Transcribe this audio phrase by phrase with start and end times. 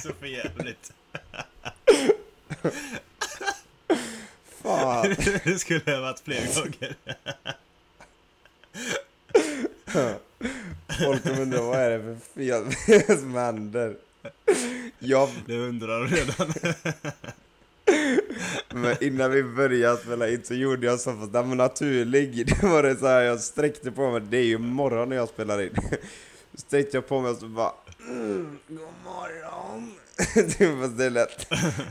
[0.00, 0.92] också för jävligt.
[4.62, 5.14] Fan.
[5.44, 6.96] Det skulle ha varit fler gånger.
[11.04, 13.96] Folk kommer undra vad är det för fel som händer.
[14.98, 16.52] Jag, Det undrar redan.
[18.74, 22.46] men innan vi började spela in så gjorde jag så fast naturlig.
[22.60, 24.20] Det var det så här jag sträckte på mig.
[24.20, 25.76] Det är ju morgon när jag spelar in.
[26.60, 27.72] Sträckte jag på mig och så bara
[28.08, 29.92] mm, God morgon.
[30.82, 31.46] Fast det lät,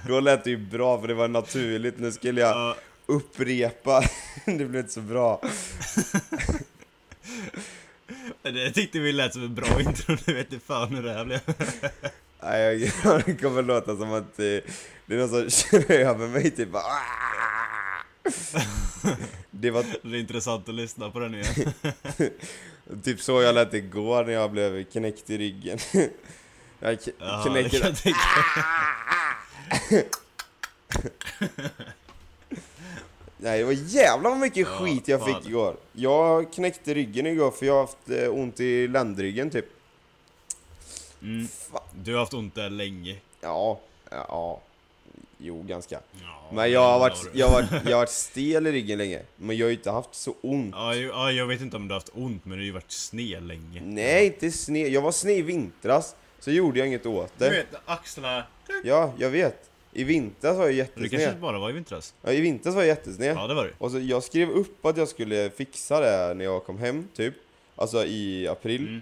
[0.08, 2.00] då lät det ju bra för det var naturligt.
[2.00, 4.04] Nu skulle jag Ja, upprepa.
[4.46, 5.42] Det blev inte så bra.
[8.42, 10.18] det tyckte vi lät som ett bra intro.
[10.28, 11.40] Nu vet inte fan hur det här blev.
[12.44, 14.64] Nej, jag, det kommer låta som att det,
[15.08, 18.04] är någon som kör över mig typ bara, "Ah!"
[19.52, 21.74] Det var Det är intressant att lyssna på den igen.
[23.04, 25.78] Typ så jag lät igår när jag blev knäckt i ryggen.
[26.82, 27.80] Jag Ja, knäcker...
[27.80, 28.16] kan jag.
[33.38, 35.36] Nej, det var jävlar vad mycket Ja, skit jag fan.
[35.42, 35.76] fick igår.
[35.94, 39.66] Jag knäckte ryggen igår för jag har haft eh, ont i ländryggen typ.
[41.22, 41.48] Mm.
[42.04, 43.18] Du har haft ont där länge.
[43.42, 44.62] Ja, ja, ja.
[45.42, 46.00] Jo, ganska.
[46.22, 47.40] Ja, Men jag har, varit, du.
[47.40, 49.22] jag, har varit, jag har varit stel i ryggen länge.
[49.36, 50.76] Men jag har ju inte haft så ont.
[50.78, 52.72] Ja, ju- ja, jag vet inte om du har haft ont, men du har ju
[52.72, 53.82] varit sned länge.
[53.86, 54.88] Nej, inte sned.
[54.90, 57.52] Jag var sned i vintras, så gjorde jag inget åt Du det.
[57.52, 58.44] vet, axlarna...
[58.84, 59.70] Ja, jag vet.
[59.94, 61.22] I vintras var jag kanske jättesned.
[61.30, 62.14] inte bara var i vintras?
[62.22, 63.38] Ja, I vintras var jag jättesned.
[63.38, 63.72] Ja, det var det.
[63.78, 67.34] Och så jag skrev upp att jag skulle fixa det när jag kom hem, typ.
[67.76, 68.88] Alltså i april.
[68.88, 69.02] Mm.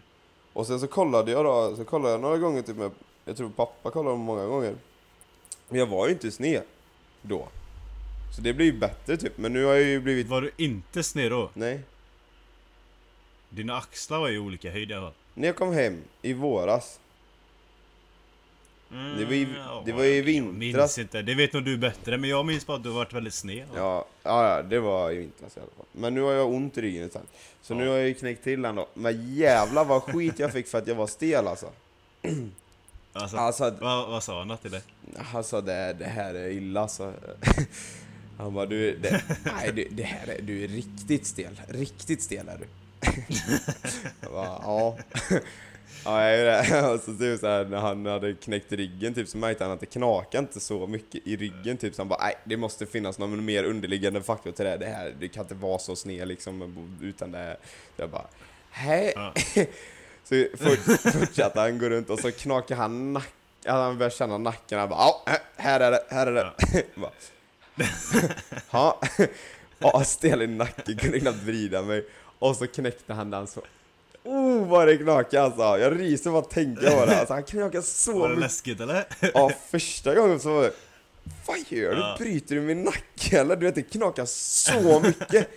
[0.54, 2.92] Och sen så kollade jag då, så kollade jag några gånger typ med,
[3.26, 4.76] jag tror pappa kollade många gånger.
[5.70, 6.62] Men jag var ju inte sned
[7.22, 7.48] då.
[8.36, 11.04] Så det blir ju bättre typ, men nu har jag ju blivit, Var du inte
[11.04, 11.50] sned då?
[11.54, 11.80] nej.
[13.50, 15.14] Dina axlar var ju olika höjd i alla fall.
[15.34, 17.00] När jag kom hem i våras,
[18.92, 20.58] Mm, Det var i- ja, det var i Jag vintras.
[20.58, 23.14] minns inte, det vet nog du bättre, men jag minns bara att du har varit
[23.14, 23.68] väldigt sned.
[23.76, 25.86] ja, ja, det var i vintras i alla fall.
[25.92, 27.28] Men nu har jag ont i ryggen istället.
[27.62, 27.78] Så Ja.
[27.78, 28.88] nu har jag ju knäckt till den då.
[28.94, 31.72] Men jävlar vad skit jag fick för att jag var stel alltså.
[33.22, 34.82] Alltså, Alltså, vad, vad sa han till dig?
[35.34, 37.14] Alltså det, det här är illa alltså.
[38.38, 41.62] Han bara du, det, nej du, det här är, du är riktigt stel.
[41.68, 42.68] Riktigt stel är du.
[44.22, 44.98] Jag bara, ja.
[46.06, 46.90] Ja jag är det.
[46.92, 49.80] Och så typ så här, när han hade knäckt ryggen typ så märkte han att
[49.80, 53.20] det knakade inte så mycket i ryggen typ så han bara nej det måste finnas
[53.20, 54.78] någon mer underliggande faktor till det.
[54.78, 57.58] Det här, det kan inte vara så sned liksom utan det här.
[57.96, 58.28] Så jag bara,
[58.72, 59.14] hej.
[59.16, 59.34] Ja.
[60.30, 63.32] Så fort, fortsatte han gå runt och så knakade han nacken,
[63.66, 65.24] han började känna nacken, han bara ja,
[65.56, 66.54] här är det, här är det.
[68.72, 69.02] Ja,
[69.80, 72.06] ja stel i nacken, kunde knappt vrida mig.
[72.40, 73.62] Och så knäckte han den så.
[74.24, 77.20] Oh vad det knakade alltså, jag ryser bara tänka på det.
[77.20, 78.42] Alltså, han knakade så Var det mycket.
[78.42, 79.06] läskigt eller?
[79.34, 80.72] Ja, första gången så var det,
[81.46, 82.02] Vad gör du?
[82.02, 82.16] Ja.
[82.20, 83.56] Bryter du min nacke eller?
[83.56, 85.50] Du vet det knakar så mycket.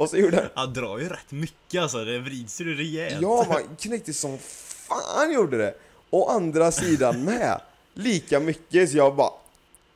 [0.00, 3.22] Och så gjorde han Han drar ju rätt mycket alltså, det vrids ju rejält.
[3.22, 5.74] Ja, man knäckte som fan gjorde det!
[6.10, 7.60] Och andra sidan med.
[7.94, 9.30] Lika mycket, så jag bara...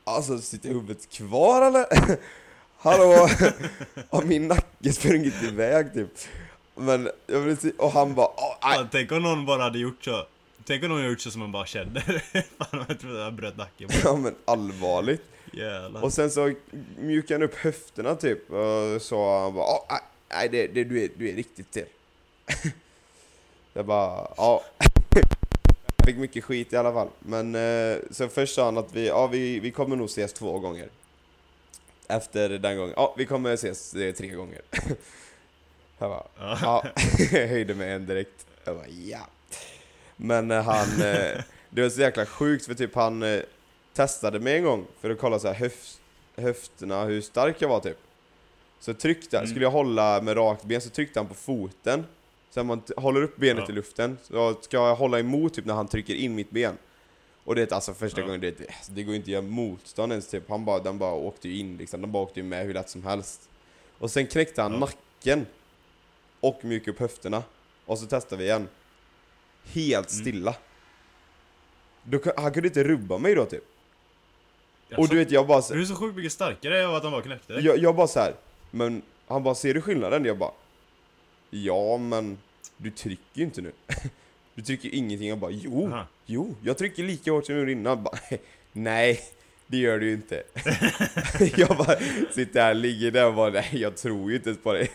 [0.04, 1.86] Alltså, sitter huvudet kvar eller?
[2.78, 3.28] Hallå?
[4.10, 6.10] Har min nacke sprungit iväg typ?
[6.74, 8.28] Men, jag vill se, och han bara...
[8.36, 10.26] "Åh, aj." Fan, tänk om någon bara hade gjort så.
[10.64, 12.00] Tänk om någon hade gjort så som man bara känner.
[12.58, 13.88] Fan, jag trodde jag bröt nacken.
[14.04, 15.22] Ja men allvarligt.
[15.56, 16.02] Jävlar.
[16.02, 16.52] Och sen så
[16.98, 20.00] mjukade han upp höfterna typ, och så han bara "Åh, aj,
[20.36, 21.86] Nej, det, det, du, är, du är riktigt stel.
[23.72, 24.64] jag bara, ja.
[25.96, 27.08] Jag fick mycket skit i alla fall.
[27.18, 30.58] Men eh, sen först sa han att vi, ja, vi, vi kommer nog ses två
[30.58, 30.88] gånger.
[32.08, 32.94] Efter den gången.
[32.96, 34.60] Ja, vi kommer ses eh, tre gånger.
[35.98, 36.58] jag bara, Ja.
[36.62, 36.84] ja.
[37.46, 38.46] höjde mig en direkt.
[38.64, 39.26] Jag bara, ja.
[40.16, 43.22] Men eh, han, eh, det var så jäkla sjukt för typ han
[43.94, 46.00] testade mig en gång för att kolla så här höft,
[46.36, 47.98] höfterna, hur stark jag var typ.
[48.80, 49.48] Så tryckte, Mm.
[49.50, 52.06] skulle jag hålla med rakt ben så tryckte han på foten.
[52.50, 53.72] Så man håller upp benet Ja.
[53.72, 56.78] i luften, så ska jag hålla emot typ när han trycker in mitt ben.
[57.44, 58.26] Och det är alltså första Ja.
[58.26, 60.48] gången, det, alltså, det går inte att göra motstånd ens typ.
[60.48, 62.90] Han bara, den bara åkte ju in liksom, den bara åkte ju med hur lätt
[62.90, 63.48] som helst.
[63.98, 64.78] Och sen knäckte han Ja.
[64.78, 65.46] nacken.
[66.40, 67.42] Och mjukade upp höfterna.
[67.86, 68.68] Och så testade vi igen.
[69.64, 70.22] Helt Mm.
[70.24, 70.54] stilla.
[72.02, 73.64] Då, kun- han kunde inte rubba mig då typ.
[74.96, 77.22] Och du vet jag bara Du är så sjukt mycket starkare av att han bara
[77.22, 77.64] knäckte dig.
[77.64, 78.34] jag, jag bara så här.
[78.70, 80.24] men han bara ser du skillnaden?
[80.24, 80.50] Jag bara
[81.50, 82.38] Ja men
[82.76, 83.72] du trycker ju inte nu.
[84.56, 85.28] Du trycker ingenting.
[85.28, 86.06] Jag bara jo, Aha.
[86.26, 88.02] jo, jag trycker lika hårt som jag gjorde innan.
[88.04, 88.18] Bara,
[88.72, 89.20] nej,
[89.66, 90.42] det gör du ju inte.
[91.56, 91.96] jag bara
[92.34, 94.88] sitter här, ligger där och bara nej jag tror ju inte ens på det.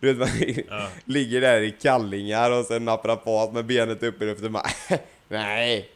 [0.00, 0.28] Du vet man
[0.68, 0.88] Ja.
[1.04, 4.56] ligger där i kallingar och sen naprapat med benet uppe i luften
[5.28, 5.88] Nej!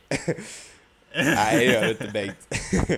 [1.14, 2.49] Nej det gör du inte Bengt.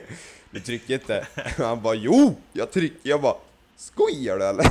[0.50, 1.26] Du trycker inte.
[1.58, 2.36] Han bara jo!
[2.52, 2.98] Jag trycker.
[3.02, 3.34] Jag bara
[3.76, 4.66] skojar du eller?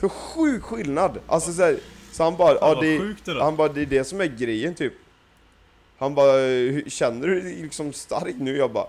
[0.00, 1.18] Så sjuk skillnad!
[1.26, 1.76] Alltså så, här,
[2.12, 4.92] så han bara, ja det, det han bara det är det som är grejen typ.
[5.98, 8.56] Han bara, "Hur- känner du dig liksom stark nu?
[8.56, 8.86] Jag bara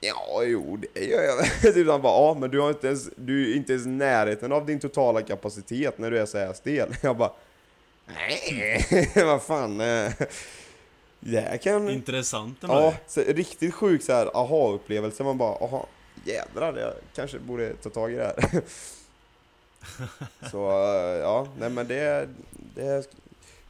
[0.00, 3.08] Ja, jo det gör jag väl." typ Han bara, ja men du har inte ens,
[3.16, 6.96] du är inte ens närheten av din totala kapacitet när du är så här stel.
[7.02, 7.30] Jag bara
[8.06, 9.80] Nej, vad fan.
[11.24, 11.88] Här kan...
[11.90, 12.74] Intressant ändå.
[12.74, 15.24] Ja, så, riktigt sjuk så här aha-upplevelse.
[15.24, 15.86] Man bara, aha,
[16.24, 18.62] jädrar, jag kanske borde ta tag i det här.
[20.50, 20.58] så,
[21.22, 22.28] ja, nej men det,
[22.74, 23.08] det,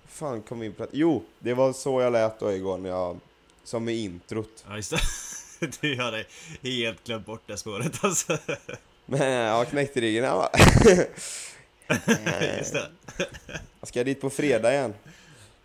[0.07, 0.87] fan kom vi in på?
[0.93, 3.19] Jo, det var så jag lät då igår när jag,
[3.65, 4.65] som i introt.
[4.69, 4.99] Ja, just det.
[5.81, 6.25] Du hade
[6.63, 8.39] helt glömt bort det spåret alltså.
[9.07, 10.51] Men ja, knäckte ryggen här va?
[12.59, 12.91] Just det.
[13.81, 14.95] Jag ska dit på fredag igen.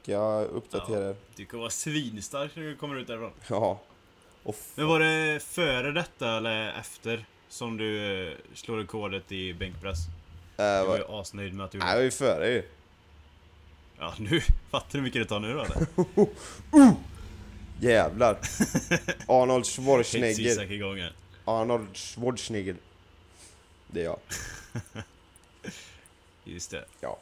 [0.06, 1.16] Jag uppdatera er?
[1.36, 3.32] Du kommer vara svinstark när du kommer ut därifrån.
[3.50, 3.80] Ja.
[4.44, 9.54] Och f- Men var det före detta eller efter som du eh, slår rekordet i
[9.54, 9.98] bänkpress?
[10.58, 12.02] äh, Jag var ju asnöjd med att du nej, gjorde jag det.
[12.02, 12.64] är ju före ju.
[14.00, 14.42] Ja, nu
[14.72, 15.88] fattar du hur mycket det tar nu då eller?
[17.82, 18.38] Jävlar.
[19.28, 21.12] Arnold Schwarzenegger.
[21.46, 22.76] Arnold Schwarzenegger.
[23.88, 24.20] Det är jag.
[26.44, 26.86] Just det.
[27.00, 27.20] Ja.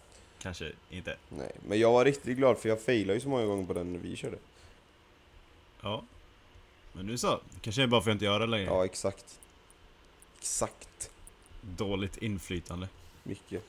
[0.48, 1.16] Kanske inte.
[1.30, 4.02] Nej, men jag var riktigt glad för jag failade ju så många gånger på den
[4.02, 4.38] vi körde.
[5.82, 6.04] Ja.
[6.94, 7.40] Men nu så.
[7.62, 8.66] Kanske är bara för att jag inte gör det längre.
[8.66, 9.40] Ja, exakt.
[10.40, 11.10] Exakt.
[11.62, 12.88] Dåligt inflytande.
[13.24, 13.64] Mycket.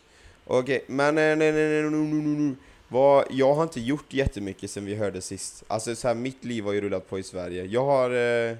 [0.45, 2.55] Okej, men eh, nej, nej, nej, nej, nej, nej.
[2.89, 5.65] Vad, jag har inte gjort jättemycket sen vi hörde sist.
[5.69, 7.65] Alltså så här, mitt liv har ju rullat på i Sverige.
[7.65, 8.11] Jag har...
[8.11, 8.57] Eh,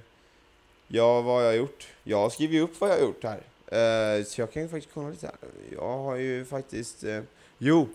[0.88, 1.88] ja, vad har jag gjort?
[2.05, 3.41] Jag har skrivit upp vad jag har gjort här.
[3.67, 5.37] Eh, så jag kan ju faktiskt kolla lite här.
[5.73, 7.05] Jag har ju faktiskt...
[7.05, 7.23] Eh,
[7.59, 7.88] jo!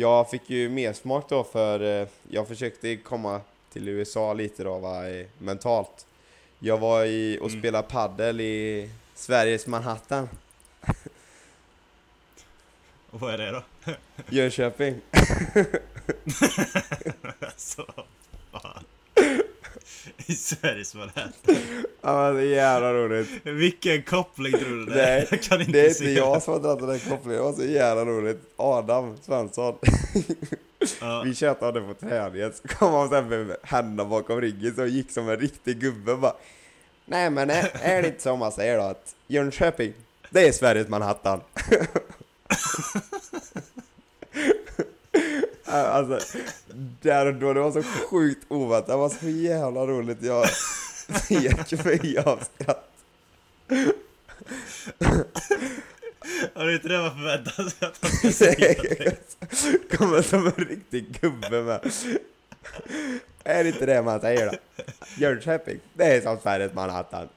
[0.00, 3.40] Jag fick ju mer smak då för eh, jag försökte komma
[3.72, 5.00] till USA lite då va,
[5.38, 6.06] mentalt.
[6.58, 7.60] Jag var i och Mm.
[7.60, 10.28] spelade paddel i Sveriges Manhattan.
[13.10, 13.62] Och vad är det då?
[14.28, 15.00] Jönköping.
[17.40, 17.86] alltså,
[18.52, 18.84] fan.
[20.26, 21.56] I Sveriges Manhattan.
[22.00, 23.28] Ja det är jävla roligt.
[23.42, 26.52] Vilken koppling tror du det Nej, Jag kan inte Det är se inte jag som
[26.52, 28.40] har dragit den här kopplingen, det var så jävla roligt.
[28.56, 29.74] Adam Svensson.
[31.00, 35.10] Ja, Vi tjötade på träningen, så kom han sen med händerna bakom ryggen så gick
[35.12, 36.34] som en riktig gubbe bara.
[37.04, 39.92] Nej men är, är det inte så man säger då att Jönköping,
[40.30, 41.40] det är Sveriges Manhattan.
[45.68, 46.38] alltså,
[47.00, 50.22] där och då, det var så sjukt oväntat, det var så jävla roligt.
[50.22, 50.48] Jag
[51.28, 52.84] vek mig av skratt.
[56.54, 58.74] Har du inte det man förväntar sig att han ska säga?
[59.96, 61.92] Kommer som en riktig gubbe med.
[63.44, 64.84] Är det inte det man säger då?
[65.16, 67.28] Jönköping, det är som Sveriges Manhattan.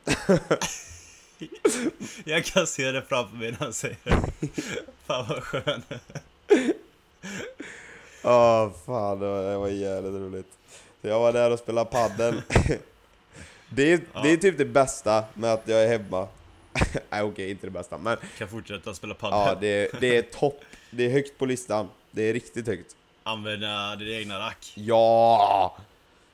[2.24, 4.18] Jag kan se det framför mig när han säger det.
[5.08, 5.84] Fan vad skön.
[8.24, 10.48] Åh fan, det var, det var jävligt roligt.
[11.02, 12.42] Så jag var där och spelade paddel.
[13.74, 16.28] Det är, det är typ det bästa med att jag är hemma.
[17.10, 19.40] Nej okej, inte det bästa, men Kan fortsätta spela padel.
[19.40, 20.62] ja, det, är- det är topp.
[20.90, 21.90] Det är högt på listan.
[22.12, 22.96] Det är riktigt högt.
[23.24, 24.74] Använda din egna rack.
[24.76, 25.78] Ja!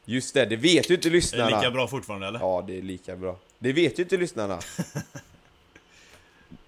[0.05, 1.57] Just det, det vet ju inte Är det lyssnarna.
[1.59, 2.39] lika bra fortfarande eller?
[2.39, 3.35] Ja, det är lika bra.
[3.59, 4.59] Det vet ju inte lyssnarna.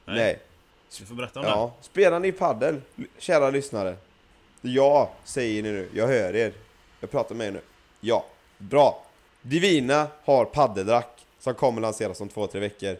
[0.06, 0.40] Nej.
[1.00, 1.52] Du får berätta om det.
[1.52, 2.82] Ja, spelar ni paddel,
[3.18, 3.96] kära lyssnare?
[4.62, 5.90] Ja, säger ni nu.
[5.94, 6.54] Jag hör er.
[7.00, 7.62] Jag pratar med er nu.
[8.00, 8.26] Ja,
[8.58, 9.06] bra.
[9.42, 12.98] Divina har paddelrack som kommer lanseras om två, tre veckor.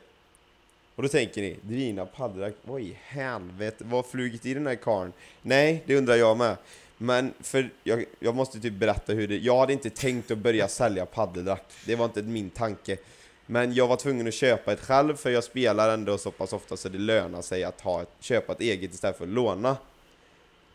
[0.96, 4.76] Och då tänker ni, Divina paddelrack, vad i helvete, vad har flugit i den här
[4.76, 5.14] karln?
[5.42, 6.56] Nej, det undrar jag med.
[6.98, 9.38] Men för jag, jag måste typ berätta hur det...
[9.38, 11.66] Jag hade inte tänkt att börja sälja paddelrack.
[11.86, 12.98] Det var inte min tanke.
[13.46, 16.78] Men jag var tvungen att köpa ett själv för jag spelar ändå så pass ofta
[16.78, 19.78] så det lönar sig att ha ett, köpa ett eget istället för att låna.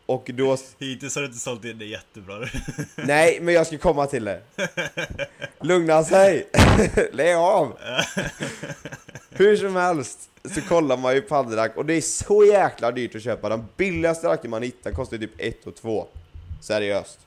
[0.05, 0.57] Och då...
[0.79, 2.47] Hittills har du inte sålt in det jättebra.
[2.95, 4.41] Nej, men jag ska komma till det.
[5.61, 6.47] Lugna sig!
[7.11, 7.77] Lägg av!
[9.29, 13.23] Hur som helst så kollar man ju paddelrack och det är så jäkla dyrt att
[13.23, 13.49] köpa.
[13.49, 16.07] Den billigaste racken man hittar kostar typ 1 och 2.
[16.61, 17.19] Seriöst.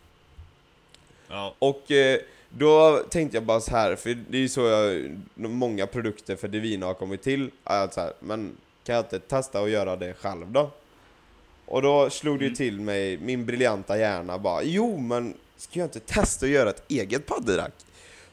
[1.28, 2.20] Ja, Och eh,
[2.50, 6.48] då tänkte jag bara så här, för det är ju så jag, många produkter för
[6.48, 7.50] Divina har kommit till.
[7.64, 10.70] Att så här, men kan jag inte testa att göra det själv då?
[11.68, 15.86] Och då slog det ju till mig, min briljanta hjärna bara, jo men ska jag
[15.86, 17.72] inte testa att göra ett eget paddelrack?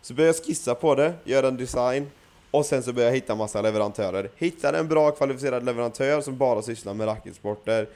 [0.02, 2.10] Så började jag skissa på det, göra en design,
[2.56, 4.30] och sen så började jag hitta massa leverantörer.
[4.36, 7.88] Hittade en bra kvalificerad leverantör som bara sysslar med racketsporter.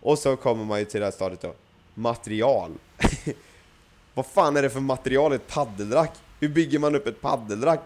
[0.00, 1.54] Och så kommer man ju till det här stadiet då.
[1.94, 2.70] Material.
[4.14, 6.12] Vad fan är det för material i ett paddelrack?
[6.40, 7.80] Hur bygger man upp ett paddelrack?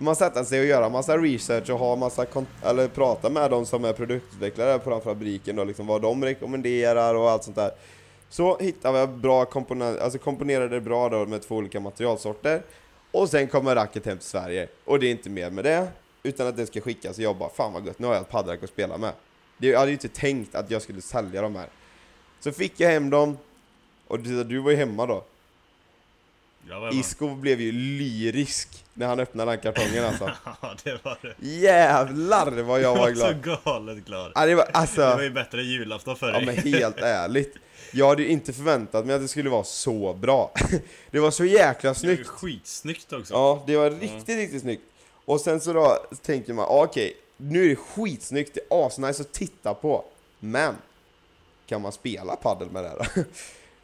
[0.00, 2.26] Man sätter sig och gör massa research och ha massa
[2.62, 7.14] eller prata med de som är produktutvecklare på den fabriken och liksom vad de rekommenderar
[7.14, 7.70] och allt sånt där.
[8.28, 12.62] Så hittar vi bra komponenter, alltså komponerade bra då med två olika materialsorter.
[13.10, 14.68] Och sen kommer racket hem till Sverige.
[14.84, 15.88] Och det är inte mer med det,
[16.22, 18.30] utan att det ska skickas och jag bara fan vad gött, nu har jag ett
[18.30, 19.12] paddelrack att spela med.
[19.58, 21.68] Jag hade ju inte tänkt att jag skulle sälja de här.
[22.40, 23.38] Så fick jag hem dem,
[24.08, 25.24] och du var ju hemma då.
[26.92, 30.24] Isko blev ju lyrisk när han öppnade den kartongen alltså.
[30.62, 31.46] Ja, det var det.
[31.48, 33.30] Jävlar vad jag var glad.
[33.44, 34.32] Jag var så galet glad.
[34.34, 35.00] Ja, det, var, alltså...
[35.00, 36.40] det var ju bättre julafton för dig.
[36.40, 37.54] Ja men helt ärligt.
[37.92, 40.52] Jag hade ju inte förväntat mig att det skulle vara så bra.
[41.10, 42.22] Det var så jäkla snyggt.
[42.22, 43.34] Det var skitsnyggt också.
[43.34, 44.36] Ja, det var riktigt, ja.
[44.36, 44.82] riktigt snyggt.
[45.24, 49.22] Och sen så då tänker man, okej, okay, nu är det skitsnyggt, det är asnice
[49.22, 50.04] att titta på.
[50.40, 50.74] Men,
[51.66, 53.22] kan man spela paddel med det här då?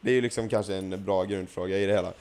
[0.00, 2.12] Det är ju liksom kanske en bra grundfråga i det hela.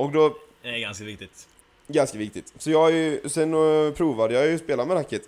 [0.00, 0.36] Och då...
[0.62, 1.48] Det är ganska viktigt.
[1.88, 2.52] Ganska viktigt.
[2.58, 3.52] Så jag har ju, sen
[3.96, 5.22] provade jag ju spela med racket.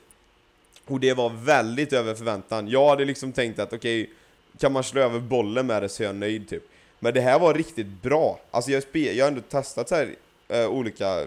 [0.87, 2.69] Och det var väldigt över förväntan.
[2.69, 4.14] Jag hade liksom tänkt att okej, okay,
[4.59, 6.62] kan man slå över bollen med det så är jag nöjd typ.
[6.99, 8.41] Men det här var riktigt bra.
[8.50, 10.14] Alltså jag, spel, jag har ändå testat så här
[10.49, 11.26] äh, olika,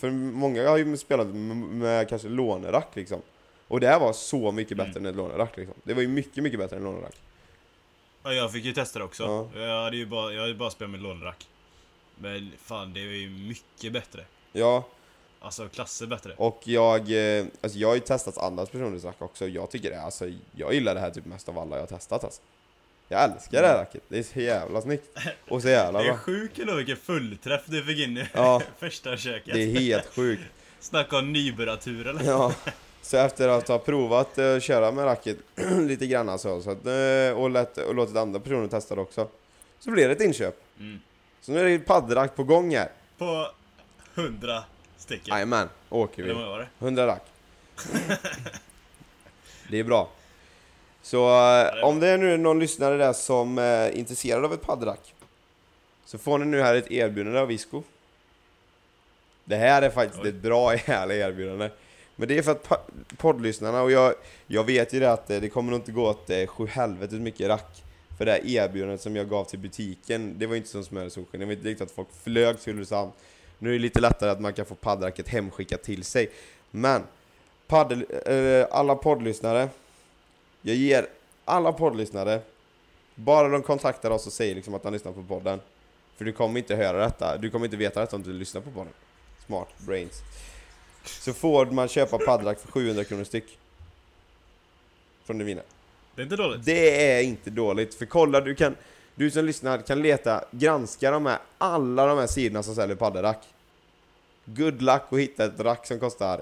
[0.00, 3.22] för många har ju spelat med, med kanske lånerack liksom.
[3.68, 5.06] Och det här var så mycket bättre mm.
[5.06, 5.74] än ett lånerack liksom.
[5.84, 7.14] Det var ju mycket, mycket bättre än lånerack.
[8.22, 9.22] Ja, jag fick ju testa det också.
[9.22, 9.60] Ja.
[9.60, 11.46] Jag hade ju bara, jag hade bara spelat med lånerack.
[12.22, 14.24] Men fan, det är ju mycket bättre.
[14.52, 14.88] Ja.
[15.40, 16.34] Alltså klasser bättre.
[16.36, 17.00] Och jag,
[17.38, 19.48] eh, alltså jag har ju testat andras personers rack också.
[19.48, 22.24] Jag tycker det, alltså jag gillar det här typ mest av alla jag har testat
[22.24, 22.42] alltså.
[23.08, 25.18] Jag älskar det här racket, det är så jävla snyggt.
[25.48, 25.98] Och så jävla.
[26.02, 29.54] Det är sjukt ändå vilken fullträff du fick in i ja, första köket.
[29.54, 30.42] Det är helt sjukt.
[30.80, 32.24] Snacka om nybörjartur eller?
[32.24, 32.54] Ja.
[33.02, 35.36] Så efter att ha provat att uh, köra med racket
[35.78, 39.28] lite grann så, så att, uh, och, lätt, och låtit andra personer testa det också.
[39.80, 40.54] Så blev det ett inköp.
[40.78, 41.00] Mm.
[41.42, 42.88] Så nu är det paddelrack på gång här.
[43.18, 43.48] På
[44.14, 44.64] 100
[44.96, 45.34] stycken?
[45.34, 46.30] Jajamän, åker vi.
[46.30, 46.68] Eller vad var det?
[46.78, 47.22] 100 rack.
[49.70, 50.10] det är bra.
[51.02, 55.14] Så uh, om det är nu någon lyssnare där som är intresserad av ett paddelrack
[56.04, 57.82] så får ni nu här ett erbjudande av Visco.
[59.44, 60.28] Det här är faktiskt Oj.
[60.28, 61.70] ett bra jävla erbjudande.
[62.16, 64.14] Men det är för att poddlyssnarna, och jag,
[64.46, 67.48] jag vet ju det att det kommer nog inte gå åt eh, sju helvetes mycket
[67.48, 67.81] rack.
[68.22, 71.10] För det här erbjudandet som jag gav till butiken, det var inte som smör i
[71.10, 71.40] solsken.
[71.40, 73.12] Det var inte riktigt att folk flög till Ulricehamn.
[73.58, 76.30] Nu är det lite lättare att man kan få paddracket hemskickat till sig.
[76.70, 77.02] Men,
[77.66, 79.68] paddel, äh, alla poddlyssnare,
[80.62, 81.06] jag ger
[81.44, 82.40] alla poddlyssnare,
[83.14, 85.60] bara de kontaktar oss och säger liksom att de lyssnar på podden.
[86.16, 88.70] För du kommer inte höra detta, du kommer inte veta detta om du lyssnar på
[88.70, 88.92] podden.
[89.46, 90.20] Smart brains.
[91.04, 93.58] Så får man köpa paddrack för 700 kronor styck.
[95.24, 95.62] Från Devina.
[96.14, 96.64] Det är inte dåligt.
[96.64, 98.76] Det är inte dåligt, för kolla du kan
[99.14, 103.42] Du som lyssnar kan leta, granska de här, alla de här sidorna som säljer paddelrack.
[104.44, 106.40] Good luck att hitta ett rack som kostar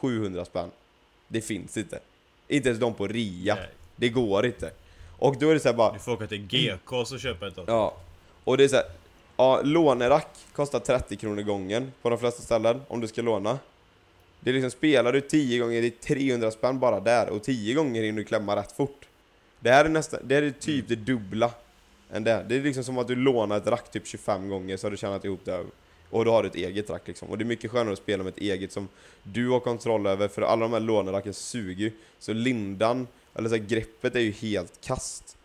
[0.00, 0.70] 700 spänn.
[1.28, 1.98] Det finns inte.
[2.48, 3.54] Inte ens de på ria.
[3.54, 3.68] Nej.
[3.96, 4.70] Det går inte.
[5.18, 5.92] Och då är det så bara...
[5.92, 7.96] Du får åka till GK och köpa ett Ja.
[8.44, 8.84] Och det är så här,
[9.36, 13.58] Ja, lånerack kostar 30 kronor gången på de flesta ställen om du ska låna.
[14.44, 17.74] Det är liksom, spelar du 10 gånger, det är 300 spänn bara där och 10
[17.74, 19.08] gånger hinner du klämma rätt fort.
[19.60, 21.50] Det här är nästan, det här är typ det dubbla.
[22.12, 22.44] Än det.
[22.48, 24.96] det är liksom som att du lånar ett rack typ 25 gånger så har du
[24.96, 25.64] tjänat ihop det.
[26.10, 27.28] Och då har du ett eget rack liksom.
[27.28, 28.88] Och det är mycket skönare att spela med ett eget som
[29.22, 31.92] du har kontroll över, för alla de här låneracken suger ju.
[32.18, 35.36] Så lindan, eller så här, greppet är ju helt kast.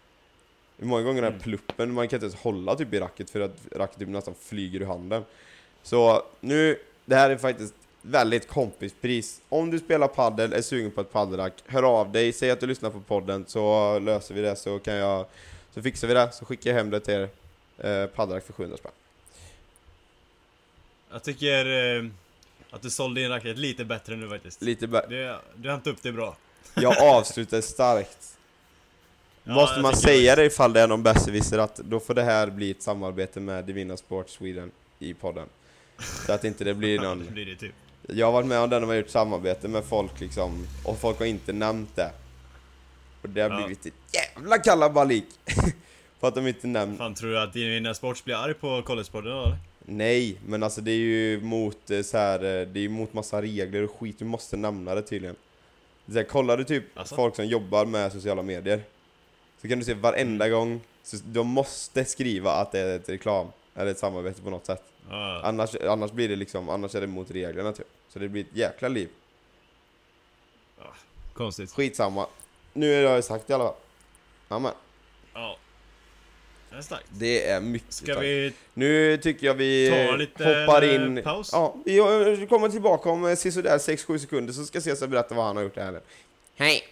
[0.77, 1.43] Många gånger den här mm.
[1.43, 4.81] pluppen, man kan inte ens hålla typ i racket för att racket typ nästan flyger
[4.81, 5.23] ur handen.
[5.83, 7.73] Så nu, det här är faktiskt
[8.07, 9.41] väldigt kompispris.
[9.49, 12.67] Om du spelar paddel, är sugen på ett paddelrack, hör av dig, säg att du
[12.67, 15.25] lyssnar på podden så löser vi det så kan jag,
[15.73, 17.29] så fixar vi det, så skickar jag hem det till er.
[17.77, 18.91] Eh, paddelrack för 700 spänn.
[21.11, 22.05] Jag tycker eh,
[22.69, 24.61] att du sålde in racket lite bättre nu faktiskt.
[24.61, 25.39] Lite bättre.
[25.55, 26.37] Du har inte upp det bra.
[26.75, 28.37] Jag avslutar starkt.
[29.43, 32.47] Ja, Måste man säga det ifall det är någon besserwisser att då får det här
[32.49, 35.47] bli ett samarbete med Divina Sports Sweden i podden.
[36.25, 37.25] Så att inte det blir någon...
[37.25, 37.75] det blir det typ.
[38.07, 40.97] Jag har varit med om det när man har gjort samarbete med folk liksom, och
[40.97, 42.11] folk har inte nämnt det.
[43.21, 43.57] Och det har ja.
[43.57, 45.25] blivit ett jävla kalabalik!
[46.19, 46.97] För att de inte nämnt...
[46.97, 49.57] Fan, tror du att Divina Sports blir arg på collegepodden eller?
[49.85, 53.13] Nej, men alltså det är ju mot eh, så här, eh, det är ju mot
[53.13, 55.35] massa regler och skit, du måste nämna det tydligen.
[56.07, 57.15] Så här, kollar du typ alltså?
[57.15, 58.81] folk som jobbar med sociala medier
[59.61, 60.57] så kan du se varenda mm.
[60.57, 64.65] gång, så de måste skriva att det är ett reklam, eller ett samarbete på något
[64.65, 64.83] sätt.
[65.09, 65.41] Ah.
[65.43, 67.87] Annars, annars blir det liksom, annars är det mot reglerna typ.
[68.17, 69.09] Så det blir ett jäkla liv.
[70.79, 70.93] Ah,
[71.33, 71.71] konstigt.
[71.71, 72.27] Skitsamma.
[72.73, 73.75] Nu har jag sagt det i alla fall.
[74.47, 74.73] Amen.
[76.69, 77.05] Det är starkt.
[77.09, 78.21] Det är mycket Ska starkt.
[78.21, 78.53] vi...
[78.73, 79.89] Nu tycker jag vi
[80.37, 81.23] hoppar eh, in...
[81.23, 81.49] paus?
[81.53, 85.55] Ja, vi kommer tillbaka om eh, sisådär 6-7 sekunder så ska Cesar berätta vad han
[85.55, 86.01] har gjort i helgen.
[86.55, 86.83] Hej!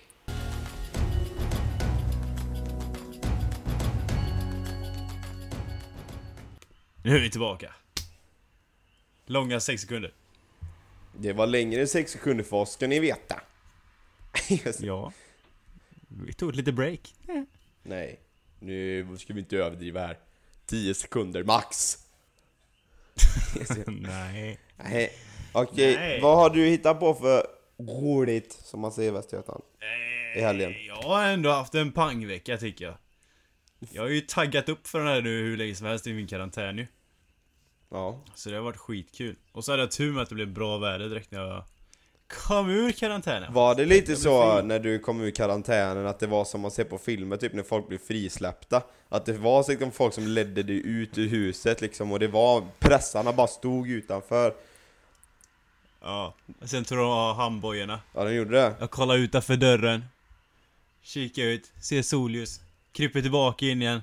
[7.04, 7.74] Nu är vi tillbaka.
[9.26, 10.14] Långa sex sekunder.
[11.20, 13.42] Det var längre än 6 sekunder för oss, ska ni veta.
[14.80, 15.12] Ja.
[16.26, 17.14] Vi tog ett litet break.
[17.84, 18.20] Nej,
[18.60, 20.18] nu ska vi inte överdriva här.
[20.66, 21.98] 10 sekunder max.
[23.88, 24.60] Nej.
[24.78, 25.14] Nej.
[25.52, 26.22] Okej, Nej.
[26.22, 29.64] vad har du hittat på för roligt, som man säger i Västergötland?
[30.36, 30.72] I helgen.
[30.72, 32.96] Eh, Jag har ändå haft en pangvecka tycker jag.
[33.80, 36.28] Jag har ju taggat upp för den här nu hur länge som helst i min
[36.28, 36.88] karantän ju.
[37.96, 38.20] Ja.
[38.36, 39.36] Så det har varit skitkul.
[39.52, 41.64] Och så hade jag tur med att det blev bra väder direkt när jag
[42.28, 43.54] kom ur karantänen.
[43.54, 46.84] Var det lite så när du kom ur karantänen att det var som man ser
[46.84, 48.84] på filmer typ när folk blir frisläppta?
[49.10, 52.64] Att det var liksom folk som ledde dig ut ur huset liksom och det var
[52.80, 54.54] pressarna bara stod utanför.
[56.02, 56.34] Ja.
[56.62, 58.00] Sen tog de av handbojorna.
[58.14, 58.76] Ja, de gjorde det.
[58.80, 60.06] Jag kollar utanför dörren.
[61.02, 62.62] Kikar ut, ser solljus.
[62.92, 64.02] Kryper tillbaka in igen.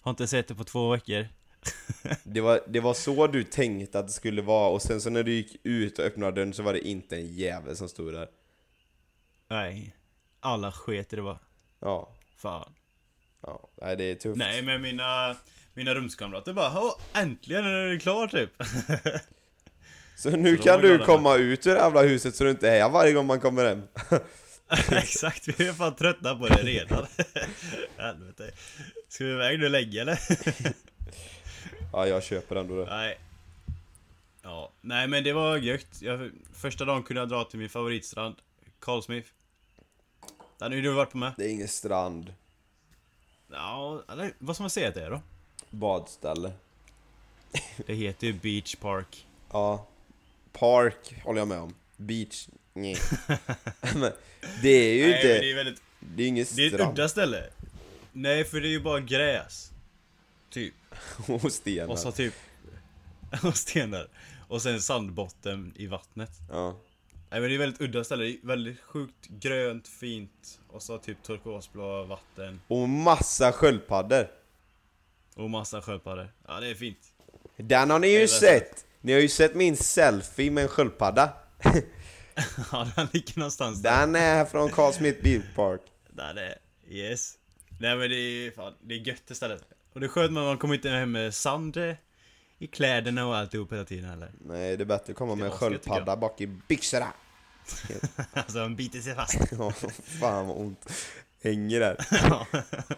[0.00, 1.28] Har inte sett det på två veckor.
[2.22, 5.22] Det var, det var så du tänkte att det skulle vara och sen så när
[5.22, 8.28] du gick ut och öppnade dörren så var det inte en jävel som stod där.
[9.50, 9.96] Nej.
[10.40, 11.38] Alla sket i det bara.
[11.80, 12.16] Ja.
[12.36, 12.72] Fan.
[13.42, 14.38] Ja, nej det är tufft.
[14.38, 15.36] Nej men mina,
[15.74, 18.50] mina rumskamrater bara "Åh, äntligen är det klart typ.
[20.16, 22.88] Så nu Så kan du komma ut ur det jävla huset så du inte är
[22.90, 23.82] varje gång man kommer hem.
[24.90, 27.06] Exakt, vi är fan trötta på det redan.
[27.96, 28.50] Helvete.
[29.08, 30.18] Ska vi iväg nu länge eller?
[31.92, 32.90] Ja, jag köper ändå det.
[32.96, 33.18] Nej.
[34.42, 36.02] Ja, nej men det var gött.
[36.02, 38.34] Jag, första dagen kunde jag dra till min favoritstrand,
[38.78, 39.28] Carl Smith.
[40.58, 41.32] Den har du varit på med.
[41.36, 42.34] Det är ingen strand.
[43.50, 45.20] Ja, eller vad ska man säga att det är då?
[45.70, 46.52] Badställe.
[47.86, 49.26] Det heter ju Beach Park.
[49.52, 49.86] Ja.
[50.52, 51.74] Park håller jag med om.
[51.96, 52.96] Beach, nej.
[53.94, 54.12] Men
[54.62, 56.98] det är ju Nej, inte, det är väldigt, det är ingen det är ett strand.
[56.98, 57.44] udda ställe.
[58.12, 59.70] Nej, för det är ju bara gräs.
[60.50, 60.74] Typ.
[61.28, 61.92] Och stenar.
[61.92, 62.34] Och så typ...
[63.42, 64.08] Och stenar.
[64.48, 66.30] Och sen sandbotten i vattnet.
[66.50, 66.76] Ja.
[67.30, 70.98] Nej men det är väldigt udda ställe, det är väldigt sjukt grönt, fint och så
[70.98, 74.30] typ turkosblå vatten Och massa sköldpaddor.
[75.34, 76.32] och massa sköldpaddor.
[76.48, 76.98] Ja det är fint.
[77.56, 78.86] Den har ni ju sett!
[79.00, 81.32] Ni har ju sett min selfie med en sköldpadda.
[82.72, 84.00] Ja den ligger någonstans där.
[84.00, 85.80] Den är från Carl Smith Beach Park.
[86.10, 86.58] Där det är.
[86.88, 87.34] Yes.
[87.80, 89.64] Nej men det är fan, det är gött det stället.
[89.92, 91.76] Och det är skönt när man kommer inte hem med sand
[92.58, 94.32] i kläderna och alltihop hela tiden heller.
[94.40, 97.12] Nej, det är bättre att komma med en sköldpadda bak i byxorna.
[98.32, 99.38] Alltså de biter sig fast.
[99.58, 99.70] Ja,
[100.20, 100.92] fan vad ont.
[101.42, 101.96] Hänger där.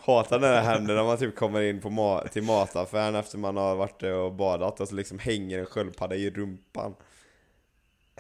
[0.07, 3.57] Hatar när det händer när man typ kommer in på ma- till mataffären efter man
[3.57, 6.95] har varit och badat och så liksom hänger en sköldpadda i rumpan.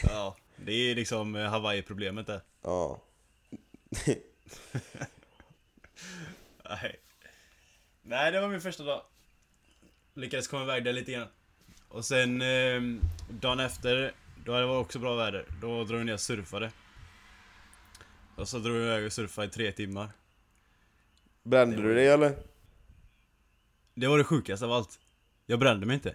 [0.02, 2.40] Ja, det är liksom Hawaii-problemet där.
[2.62, 3.02] Ja.
[6.64, 6.96] Nej.
[8.02, 9.02] Nej, det var min första dag.
[10.14, 11.28] Lyckades komma iväg där lite grann.
[11.88, 12.82] Och sen eh,
[13.28, 14.12] dagen efter,
[14.44, 15.46] då det var också bra väder.
[15.60, 16.70] Då drog jag ner och surfade.
[18.36, 20.08] Och så drog jag iväg och surfade i tre timmar.
[21.42, 22.36] Brände Det var- du dig eller?
[23.94, 24.98] Det var det sjukaste av allt.
[25.46, 26.14] Jag brände mig inte.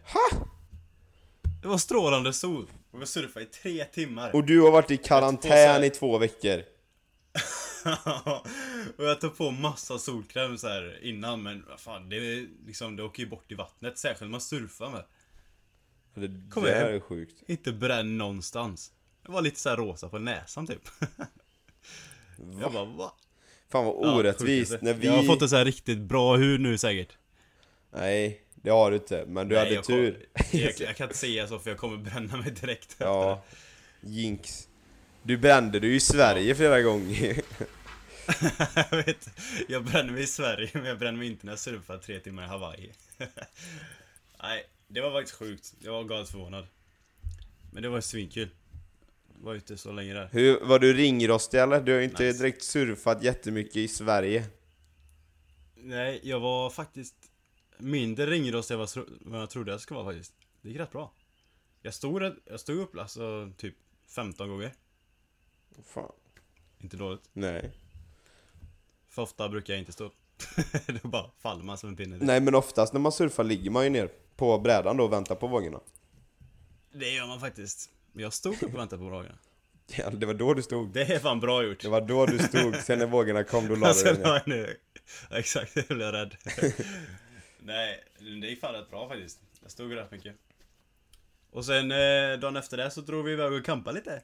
[1.62, 2.68] Det var strålande sol.
[2.92, 4.36] Och jag surfade i tre timmar.
[4.36, 6.64] Och du har varit i karantän i två veckor.
[8.98, 12.96] och jag tog på massa solkräm så här innan men vad fan, det, är liksom,
[12.96, 13.98] det åker ju bort i vattnet.
[13.98, 15.04] Särskilt när man surfar med.
[16.14, 17.44] Det, Kom det här är sjukt.
[17.48, 18.92] Inte bränd någonstans.
[19.26, 20.82] Jag var lite så här rosa på näsan typ.
[22.62, 23.14] Jag bara va?
[23.70, 24.72] Fan vad Ja, orättvist.
[24.72, 24.86] sjukaste.
[24.86, 25.08] när vi...
[25.08, 27.18] Jag har fått en så här riktigt bra hud nu säkert.
[27.94, 29.26] Nej, det har du inte.
[29.28, 30.12] Men du Nej, hade jag tur.
[30.34, 33.44] Kom, jag, jag kan inte säga så för jag kommer bränna mig direkt efter Ja.
[34.02, 34.68] Jinx.
[35.24, 37.42] Du brände dig i Sverige flera gånger.
[38.92, 39.30] jag vet,
[39.68, 42.44] jag bränner mig i Sverige men jag bränner mig inte när jag surfar tre timmar
[42.44, 42.92] i Hawaii.
[44.42, 45.74] Nej, det var faktiskt sjukt.
[45.80, 46.68] Jag var galet förvånad.
[47.74, 48.50] Men det var svinkul.
[49.42, 50.30] Var ute så länge där.
[50.32, 51.82] Hur, var du ringrostig eller?
[51.82, 52.38] Du har ju inte Nice.
[52.38, 54.46] direkt surfat jättemycket i Sverige.
[55.76, 57.16] Nej, jag var faktiskt
[57.78, 58.88] mindre ringrostig än
[59.20, 60.34] vad jag trodde jag skulle vara faktiskt.
[60.62, 61.12] Det gick rätt bra.
[61.82, 63.76] Jag stod, jag stod upp alltså typ
[64.08, 64.74] 15 gånger.
[65.86, 66.12] Fan.
[66.80, 67.30] Inte dåligt.
[67.34, 67.72] Nej.
[69.18, 70.14] För ofta brukar jag inte stå upp.
[71.02, 72.18] Då bara faller man som en pinne.
[72.22, 75.36] Nej men oftast när man surfar ligger man ju ner på brädan då och väntar
[75.36, 75.80] på vågorna.
[76.92, 77.90] Det gör man faktiskt.
[78.14, 79.38] Jag stod upp och väntade på vågorna.
[79.96, 80.94] Ja, det var då du stod.
[80.94, 81.82] Det är fan bra gjort.
[81.82, 84.24] Det var då du stod, sen när vågorna kom då la du dig ner.
[84.24, 84.78] ja, nu.
[85.32, 86.36] Exakt, jag blev rädd.
[87.60, 89.40] Nej, det gick fan rätt bra faktiskt.
[89.62, 90.36] Jag stod rätt mycket.
[91.52, 94.22] Och sen eh, dagen efter det så drog vi iväg och campade lite.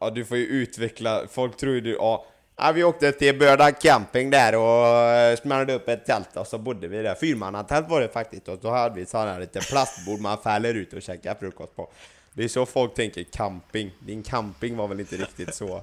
[0.00, 2.26] Ja, du får ju utveckla, folk tror ju du, ja,
[2.56, 6.58] ja vi åkte till Börda camping där och eh, smällde upp ett tält och så
[6.58, 7.14] bodde vi där.
[7.14, 10.92] Fyrmannatält var det faktiskt och så hade vi sådana här lite plastbord man fäller ut
[10.92, 11.90] och käkar frukost på.
[12.32, 13.90] Det är så folk tänker camping.
[14.00, 15.82] Din camping var väl inte riktigt så.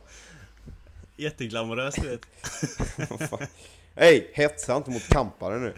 [1.17, 2.21] Jätteglamoröst du vet.
[3.95, 5.73] Hej, hetsa inte mot campare nu.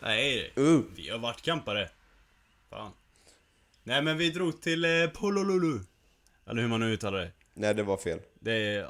[0.00, 0.80] Nej, Uh.
[0.96, 1.88] vi har varit campare.
[2.70, 2.92] Fan.
[3.84, 5.80] Nej men vi drog till eh, Pololulu.
[6.46, 7.30] Eller hur man nu uttalar det.
[7.54, 8.20] Nej, det var fel.
[8.40, 8.88] Det är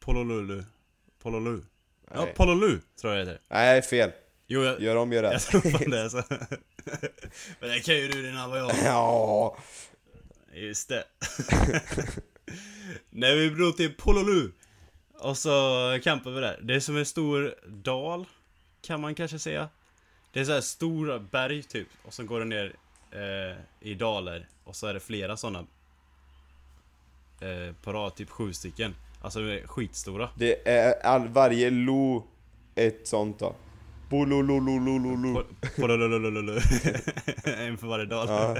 [0.00, 0.64] Pololulu.
[1.22, 1.62] Pololu.
[2.14, 2.34] Ja, Nej.
[2.34, 3.44] Pololu tror jag det heter.
[3.48, 4.12] Nej, fel.
[4.46, 5.42] Jo, jag, Gör om, gör jag rätt.
[5.42, 6.22] tror fan det alltså.
[7.60, 8.70] Men det kan ju du innan vad jag.
[8.84, 9.56] Ja,
[10.52, 11.04] Just det.
[13.10, 14.50] Nej vi drog till Pololu.
[15.18, 15.50] Och så
[16.02, 16.60] campade vi där.
[16.62, 18.26] Det är som en stor dal.
[18.82, 19.68] Kan man kanske säga.
[20.32, 21.88] Det är så här stora berg typ.
[22.04, 22.72] Och så går det ner
[23.10, 24.48] eh, i dalar.
[24.64, 25.66] Och så är det flera sådana.
[27.40, 28.94] Eh, på rad, typ sju stycken.
[29.24, 30.28] Alltså de är skitstora.
[30.36, 32.24] det är all, varje lo
[32.74, 33.54] ett sånt då.
[34.10, 35.42] Bololololololo.
[37.58, 38.28] En för varje dal.
[38.28, 38.56] Ja.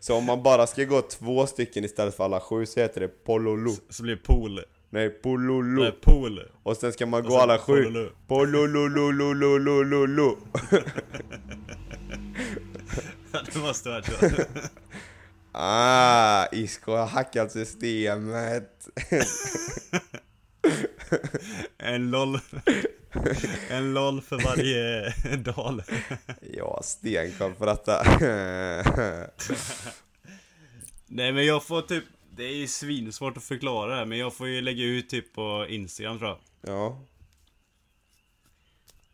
[0.00, 3.08] Så om man bara ska gå två stycken istället för alla sju så heter det
[3.08, 3.70] pololo.
[3.88, 4.60] Så blir det pool.
[4.90, 5.82] Nej, pololo.
[5.82, 6.42] Nej, pool.
[6.62, 7.84] Och sen ska man gå alla sju.
[7.84, 8.08] pololo.
[8.26, 10.38] Polololololololo.
[13.52, 14.12] det måste varit så.
[15.60, 18.88] Ah, Isko har hackat systemet.
[21.78, 22.38] En LOL.
[23.70, 25.82] En LOL för varje dal.
[26.52, 28.02] Ja, stenkoll på detta.
[31.06, 32.04] Nej men jag får typ,
[32.36, 35.32] det är ju svinsvårt att förklara det här men jag får ju lägga ut typ
[35.34, 36.38] på Instagram tror jag.
[36.74, 37.04] Ja,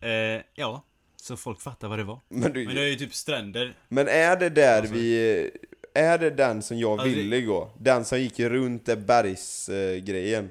[0.09, 0.85] Eh, ja,
[1.17, 2.21] så folk fattar vad det var.
[2.29, 2.67] men du...
[2.67, 3.77] Men det är ju typ stränder.
[3.89, 5.51] Men är det där Alltså- vi...
[5.95, 7.71] Är det den som jag Alltså, ville gå?
[7.79, 10.51] Den som gick runt det bergsgrejen?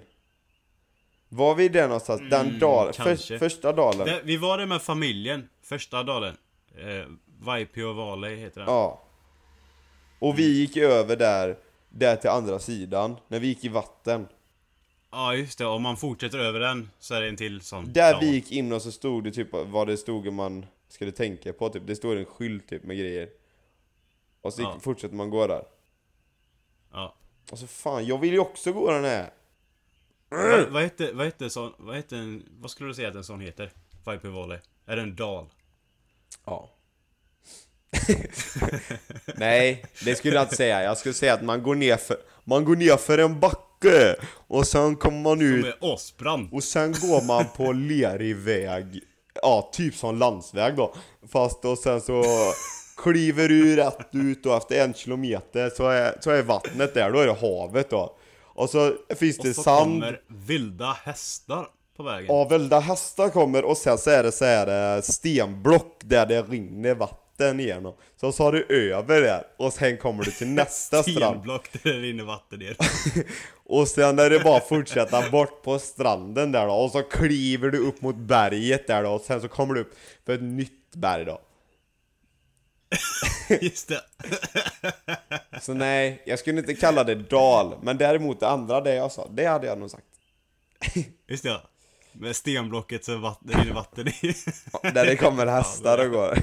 [1.29, 2.21] Var vi där någonstans?
[2.29, 3.39] den Mm, dal, för, kanske.
[3.39, 4.07] första dalen?
[4.07, 6.37] Det, vi var där med familjen, första dalen.
[6.77, 7.07] Eh,
[7.39, 8.69] Vaipio Valley heter den.
[8.69, 9.01] Ja.
[10.19, 11.57] Och vi gick över där,
[11.89, 14.27] där till andra sidan, när vi gick i vatten.
[15.11, 18.11] Ja just det, om man fortsätter över den så är det en till sån Där
[18.13, 18.21] dal.
[18.21, 21.69] vi gick in och så stod det typ vad det stod man skulle tänka på,
[21.69, 21.83] typ.
[21.87, 23.27] det stod en skylt typ med grejer.
[24.43, 24.77] Och så Ja.
[24.81, 25.63] fortsätter man gå där.
[26.91, 27.15] Ja.
[27.51, 29.33] Och så fan, jag vill ju också gå den här!
[30.29, 33.23] Vad, vad hette, vad hette sån, vad hette en, vad skulle du säga att en
[33.23, 33.71] sån heter?
[34.03, 34.59] Vaipio Valley?
[34.85, 35.45] Är det en dal?
[36.45, 36.69] Ja.
[39.35, 40.83] Nej, det skulle jag inte säga.
[40.83, 44.15] Jag skulle säga att man går ner för, man går ner för en backe
[44.47, 46.53] och sen kommer man Som ut är asbrant.
[46.53, 48.99] och sen går man på lerig väg.
[49.41, 50.95] Ja, typ som landsväg då.
[51.31, 52.23] Fast och sen så
[52.97, 57.19] kliver du rätt ut och efter en kilometer så är, så är vattnet där, då
[57.19, 58.15] är det havet då.
[58.55, 60.01] Och så finns det Och så sand.
[60.01, 62.25] kommer vilda hästar på vägen.
[62.35, 66.41] Ja, vilda hästar kommer och sen så är det så här eh, stenblock där det
[66.41, 67.93] rinner vatten igenom.
[68.19, 71.17] Så så har du över där och sen kommer du till nästa strand.
[71.17, 72.75] Stenblock där det rinner vatten ner.
[73.65, 77.69] Och sen är det bara att fortsätta bort på stranden där då och så kliver
[77.69, 79.93] du upp mot berget där då och sen så kommer du upp
[80.25, 81.41] för ett nytt berg då.
[83.61, 84.01] Just det.
[85.61, 89.27] Så nej, jag skulle inte kalla det dal, men däremot det andra det jag sa,
[89.31, 90.05] det hade jag nog sagt.
[91.27, 91.49] Just det.
[91.49, 91.61] ja.
[92.15, 94.35] Med stenblocket så vatten, rinner vatten i.
[94.93, 96.37] Där det kommer hästar och går.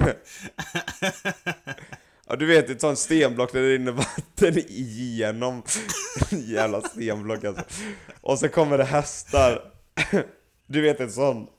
[2.31, 5.63] Ja du vet ett sånt stenblock där det rinner vatten igenom
[6.31, 7.65] Jävla stenblock alltså
[8.21, 9.73] Och så kommer det hästar
[10.67, 11.51] Du vet ett sånt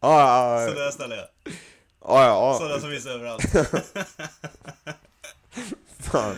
[0.00, 1.26] Ja ja ja Sådana ställer jag.
[2.04, 3.42] Ja, ja, Sådana som finns överallt.
[5.98, 6.36] fan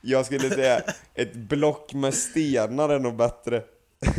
[0.00, 0.82] Jag skulle säga
[1.14, 3.62] ett block med stenar är nog bättre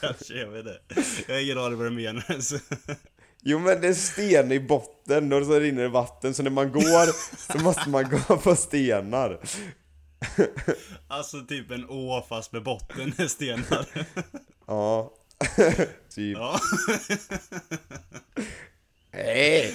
[0.00, 0.80] Kanske, jag vet inte.
[1.26, 2.52] Jag har ingen aning vad du menar ens.
[3.48, 6.72] Jo men det är sten i botten och så rinner det vatten så när man
[6.72, 7.06] går
[7.52, 9.38] så måste man gå på stenar
[11.08, 13.86] Alltså typ en å fast med botten med stenar.
[14.66, 15.12] Ja
[16.16, 16.60] Typ Ja,
[19.10, 19.74] Hej!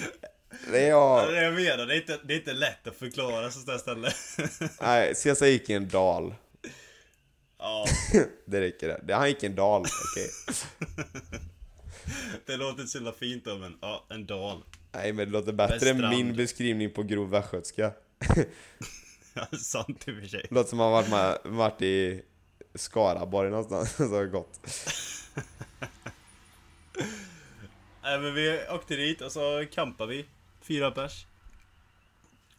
[0.66, 1.28] Det är det jag.
[1.28, 1.86] är det jag menar.
[1.86, 4.12] Det är inte, det är inte lätt att förklara sånt där ställe.
[4.80, 6.34] Nej, Caesar gick i en dal.
[7.58, 7.86] Ja,
[8.46, 9.00] Det räcker det.
[9.04, 9.14] det.
[9.14, 10.30] Han gick i en dal, okej.
[12.46, 14.62] det låter inte så jävla fint då men ja, en dal.
[14.92, 17.92] Nej men det låter bättre än min beskrivning på grov västgötska.
[19.34, 20.46] Ja, sant i och för sig.
[20.48, 22.22] Det låter som att man varit, med, varit i
[22.74, 23.96] Skaraborg någonstans.
[23.96, 24.60] Så gott.
[28.02, 30.26] Nej men vi åkte dit och så campade vi.
[30.60, 31.26] Fyra pers.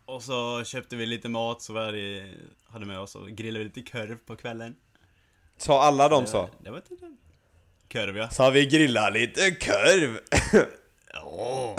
[0.05, 3.91] Och så köpte vi lite mat så vi hade, med oss och grillade vi lite
[3.91, 4.75] korv på kvällen.
[5.57, 6.49] Sa alla de så?
[6.59, 7.15] Det var inte
[7.91, 8.29] Korv ja.
[8.29, 10.19] Sa vi grilla lite korv?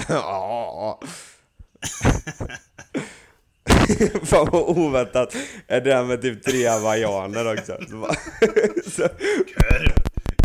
[0.09, 1.01] Ja.
[4.25, 5.37] Fan vad oväntat
[5.67, 7.79] är det här med typ tre hawaiianer också.
[7.90, 8.14] Så, bara,
[8.90, 9.09] så,
[9.57, 10.04] Korv!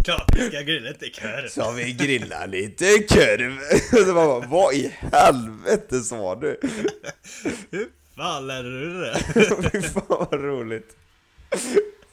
[0.09, 1.47] Klart vi ska grilla lite korv.
[1.47, 3.59] så vi grilla lite korv.
[4.05, 6.59] Så bara, vad i helvete sa du?
[7.71, 9.19] Hur fan lärde du det?
[9.71, 10.95] Fy fan vad roligt.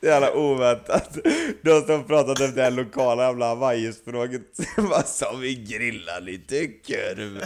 [0.01, 1.19] Så jävla oväntat.
[1.63, 4.59] De som pratat efter det här lokala jävla hawaiispråket.
[4.77, 7.45] Bara sa vi grilla lite korv.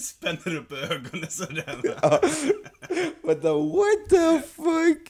[0.00, 1.78] Spänner upp ögonen sådär.
[3.22, 5.00] What the, what the fuck?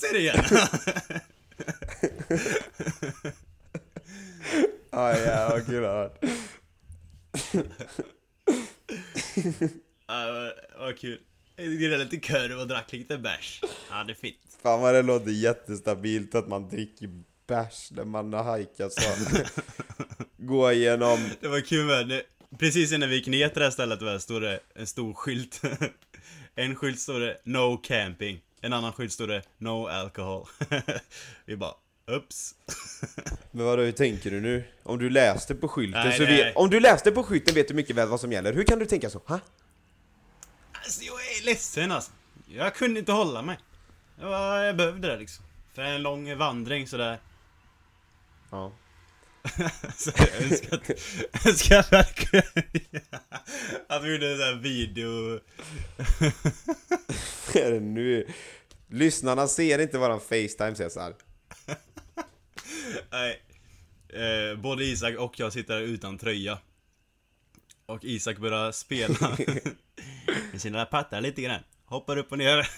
[0.00, 0.44] Säg det igen.
[4.90, 6.24] Ja jävlar vad kul det har varit.
[10.78, 11.20] Vad- kul.
[11.56, 13.60] Jag grillade lite korv och drack lite bärs.
[13.90, 14.36] Ja, det är fint.
[14.62, 17.10] Fan vad det låter jättestabilt att man dricker
[17.46, 19.10] bärs när man har hajkat så.
[20.36, 22.22] Gå igenom, Det var kul med.
[22.58, 25.62] Precis innan vi gick ner till det här stället var, stod det en stor skylt.
[26.56, 28.40] En skylt stod det No camping.
[28.64, 30.46] En annan skylt stod det No alcohol.
[31.44, 31.74] Vi bara,
[32.06, 32.54] ups.
[33.50, 34.64] men vadå hur tänker du nu?
[34.82, 36.44] Om du läste på skylten Nej, så nej.
[36.44, 38.52] vet, om du läste på skylten vet du mycket väl vad som gäller.
[38.52, 39.20] Hur kan du tänka så?
[39.26, 39.40] Ha?
[40.72, 42.12] Alltså jag är ledsen alltså.
[42.46, 43.58] Jag kunde inte hålla mig.
[44.20, 45.44] Jag, jag behövde det liksom.
[45.74, 47.20] För en lång vandring sådär.
[48.50, 48.72] Ja.
[49.96, 50.88] Så jag önskar att,
[51.32, 52.44] jag önskar verkligen
[53.88, 55.40] att vi gjorde en sån här video.
[57.54, 58.26] Är det nu?
[58.88, 61.14] Lyssnarna ser inte våran Facetime Cesar.
[63.10, 63.40] Nej.
[64.08, 66.58] Eh, både Isak och jag sitter utan tröja.
[67.86, 69.36] Och Isak börjar spela
[70.52, 71.62] med sina pattar lite grann.
[71.84, 72.70] Hoppar upp och ner.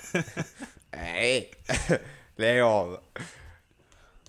[0.90, 1.50] Nej!
[2.37, 3.00] Lägg av.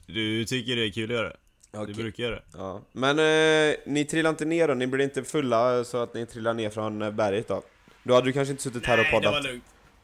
[0.06, 1.34] Du tycker det är kul att göra
[1.72, 1.94] Okej.
[1.94, 2.44] Du brukar göra det?
[2.54, 2.82] Ja.
[2.92, 4.74] Men eh, ni trillar inte ner då?
[4.74, 7.64] Ni blir inte fulla så att ni trillar ner från eh, berget då?
[8.04, 9.44] Då hade du kanske inte suttit här och Nej, det var poddat?
[9.52, 9.64] lugnt.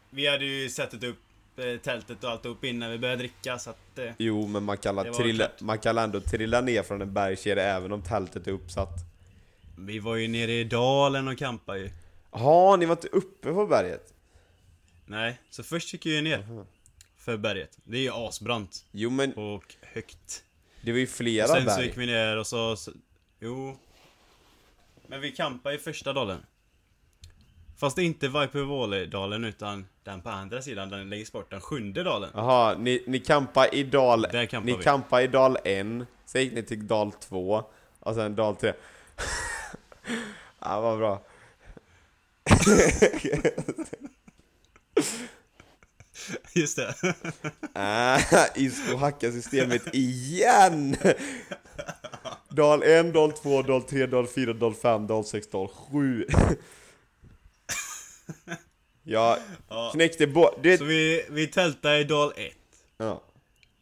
[0.09, 1.17] Vi hade ju sättit upp
[1.57, 3.99] eh, tältet och allt upp innan vi började dricka så att...
[3.99, 5.61] Eh, Jo, men man kan, trilla, klart.
[5.61, 8.95] man kan ändå trilla ner från en bergskedja även om tältet är uppsatt.
[9.77, 11.89] vi var ju nere i dalen och campade ju.
[12.31, 14.13] Jaha, ni var inte uppe på berget?
[15.05, 16.65] Nej, så först gick vi ju ner.
[17.17, 17.77] För berget.
[17.83, 18.85] Det är ju asbrant.
[18.91, 20.43] Jo, men Och högt.
[20.83, 21.85] Det var ju Och flera sen så berg.
[21.85, 22.75] gick vi ner och så...
[22.75, 22.91] så
[23.39, 23.77] jo.
[25.07, 26.45] Men vi campade i första dalen.
[27.77, 32.29] Fast inte Vaipuvåle-dalen utan den på andra sidan, den längst bort, den sjunde dalen.
[32.33, 34.21] Jaha, ni, ni campar i dal...
[34.21, 34.83] Där campar Ni vi.
[34.83, 35.87] campar i dal 1,
[36.25, 37.63] sen gick ni till dal 2,
[37.99, 38.73] och sen dal 3.
[40.59, 41.21] ja, vad bra.
[46.55, 46.95] Just det.
[47.73, 48.19] Ah,
[48.55, 50.95] Isko hackar systemet igen!
[52.49, 56.27] Dal 1, dal 2, dal 3, dal 4, dal 5, dal 6, dal 7.
[59.03, 59.37] Jag
[59.69, 59.89] Ja.
[59.93, 60.49] knäckte bo...
[60.61, 62.53] Du Så vi, vi tältade i dal 1.
[62.97, 63.23] Ja,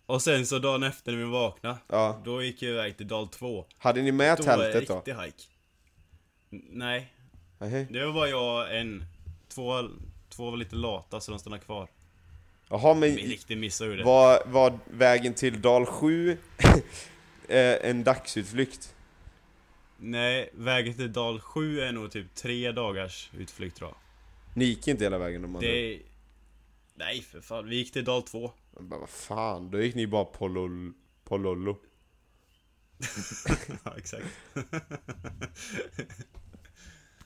[0.06, 2.22] Och sen så dagen efter när vi vaknade, ja.
[2.26, 3.66] då gick vi iväg till dal 2.
[3.78, 4.96] Hade ni med Då var det tältet då?
[4.96, 5.44] riktig hike.
[6.52, 7.14] N- Nej,
[7.60, 7.88] Nej.
[7.90, 9.06] det var bara jag en.
[9.50, 9.90] Två,
[10.30, 11.88] två var lite lata så de stannade kvar.
[12.72, 14.04] Jaha, men Vi riktigt missade ju det.
[14.04, 16.32] var, var vägen till dal 7
[17.48, 18.96] eh, en dagsutflykt?
[19.98, 23.98] Nej, vägen till dal 7 är nog typ tre dagars utflykt tror jag.
[24.54, 26.00] Ni gick inte hela vägen om man Det...
[26.96, 28.52] Nej för fan, vi gick till dal 2.
[28.76, 31.78] Jag bara, vad fan, då gick ni bara på, lol, på lollo.
[33.84, 34.26] ja, exakt.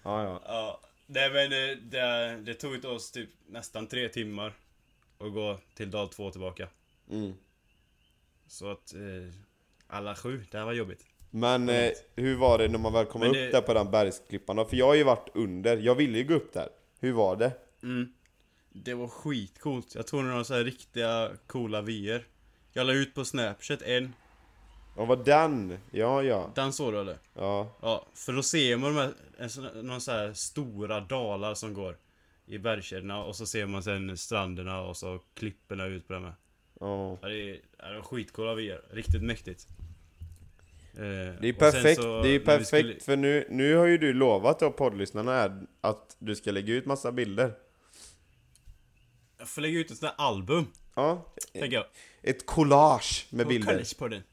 [0.03, 0.41] Ja, ja.
[0.45, 4.53] Ja, nej men eh, det, det tog oss typ nästan tre timmar
[5.19, 6.67] att gå till dal 2 tillbaka.
[7.11, 7.33] Mm.
[8.47, 8.99] Så att eh,
[9.87, 11.05] alla sju, det här var jobbigt.
[11.31, 13.91] Men eh, hur var det när man väl kom Men upp det- där på den
[13.91, 14.65] bergsklippan då?
[14.65, 16.69] För jag har ju varit under, jag ville ju gå upp där.
[16.99, 17.51] Hur var det?
[17.83, 18.13] Mm.
[18.69, 19.95] Det var skitcoolt.
[19.95, 22.27] Jag tog några så här riktiga coola vyer.
[22.73, 24.13] Jag la ut på Snapchat en.
[24.95, 25.77] Och var den?
[25.91, 26.51] Ja, ja.
[26.55, 27.17] Den såg du eller?
[27.33, 27.77] Ja.
[27.81, 31.97] Ja, för då ser man de här, någon så här stora dalar som går
[32.47, 36.23] i bergskedjorna och så ser man sen stränderna och så klipporna ut på dem.
[36.23, 36.33] här.
[36.79, 37.17] ja.
[37.21, 38.81] Ja, det är, ja, var skitcoola vyer.
[38.91, 39.67] Riktigt mäktigt.
[40.93, 41.01] Eh,
[41.41, 44.59] Det är perfekt, så det är perfekt skulle- för nu, nu har ju du lovat
[44.59, 47.53] då poddlyssnarna att du ska lägga ut massa bilder.
[49.37, 51.85] Jag får lägga ut ett sånt här album, Ja, tänker jag.
[52.23, 53.67] ett collage med På bilder.
[53.71, 54.23] Collegepodden.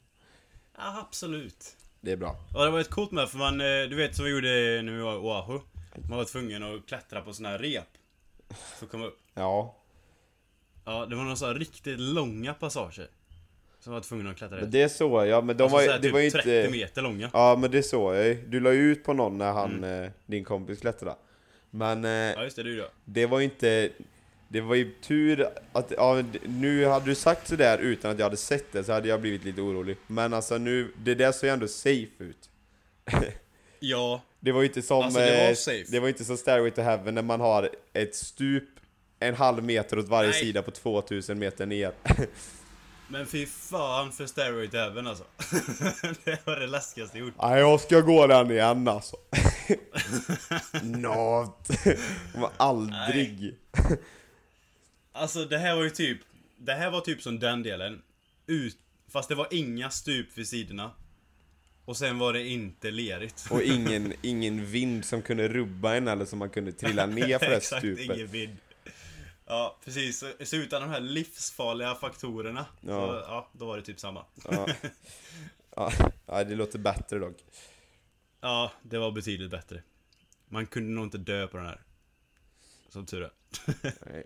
[0.77, 1.75] Ja, absolut.
[2.01, 2.35] Det är bra.
[2.53, 4.91] Ja, det var ett coolt med för man, eh, du vet som vi gjorde när
[4.91, 5.59] vi var i Oahu.
[6.09, 7.83] Man var tvungen att klättra på såna här rep.
[8.53, 9.19] För att komma upp.
[9.33, 9.75] Ja.
[10.85, 13.07] Ja, det var några så här riktigt långa passager.
[13.79, 14.71] Som var tvungen att klättra Men i.
[14.71, 16.57] det är så, ja men de Alltså var, så här det typ var ju 30
[16.59, 16.71] inte...
[16.71, 17.29] meter långa.
[17.33, 18.37] Ja men det såg jag.
[18.47, 20.03] Du la ju ut på någon när han, Mm.
[20.03, 21.15] eh, din kompis klättrade.
[21.69, 22.87] Men eh, Ja, just det, du då.
[23.05, 23.89] det var ju inte...
[24.47, 28.37] Det var ju tur att, ja, nu hade du sagt sådär utan att jag hade
[28.37, 29.97] sett det så hade jag blivit lite orolig.
[30.07, 32.49] Men alltså nu, det där såg ju ändå safe ut.
[33.79, 35.03] Ja, Det var ju inte som...
[35.03, 35.91] Alltså, det var eh, safe.
[35.91, 38.63] det var inte som Stairway to Heaven när man har ett stup
[39.19, 40.39] en halv meter åt varje Nej.
[40.39, 41.93] sida på 2000 meter ner.
[43.07, 45.23] men fy fan för Stairway to Heaven alltså.
[46.23, 47.35] det var det läskigaste jag gjort.
[47.41, 49.17] Nej, jag ska gå den igen alltså.
[52.33, 53.55] Men aldrig.
[55.11, 56.17] Alltså det här var ju typ,
[56.57, 58.01] det här var typ som den delen.
[58.47, 58.77] Ut,
[59.09, 60.91] fast det var inga stup vid sidorna.
[61.85, 63.47] Och sen var det inte lerigt.
[63.51, 67.49] Och ingen, ingen vind som kunde rubba en eller som man kunde trilla ner för
[67.49, 68.05] det Exakt, stupet.
[68.05, 68.57] ingen vind.
[69.45, 70.19] Ja, precis.
[70.19, 72.87] Så, så utan de här livsfarliga faktorerna, Ja.
[73.07, 74.25] Så, ja, då var det typ samma.
[74.49, 74.67] Ja.
[75.75, 75.91] Ja.
[76.25, 77.37] ja, det låter bättre dock.
[78.41, 79.83] Ja, det var betydligt bättre.
[80.49, 81.81] Man kunde nog inte dö på den här.
[82.89, 83.31] Som tur är.
[84.11, 84.23] Nej.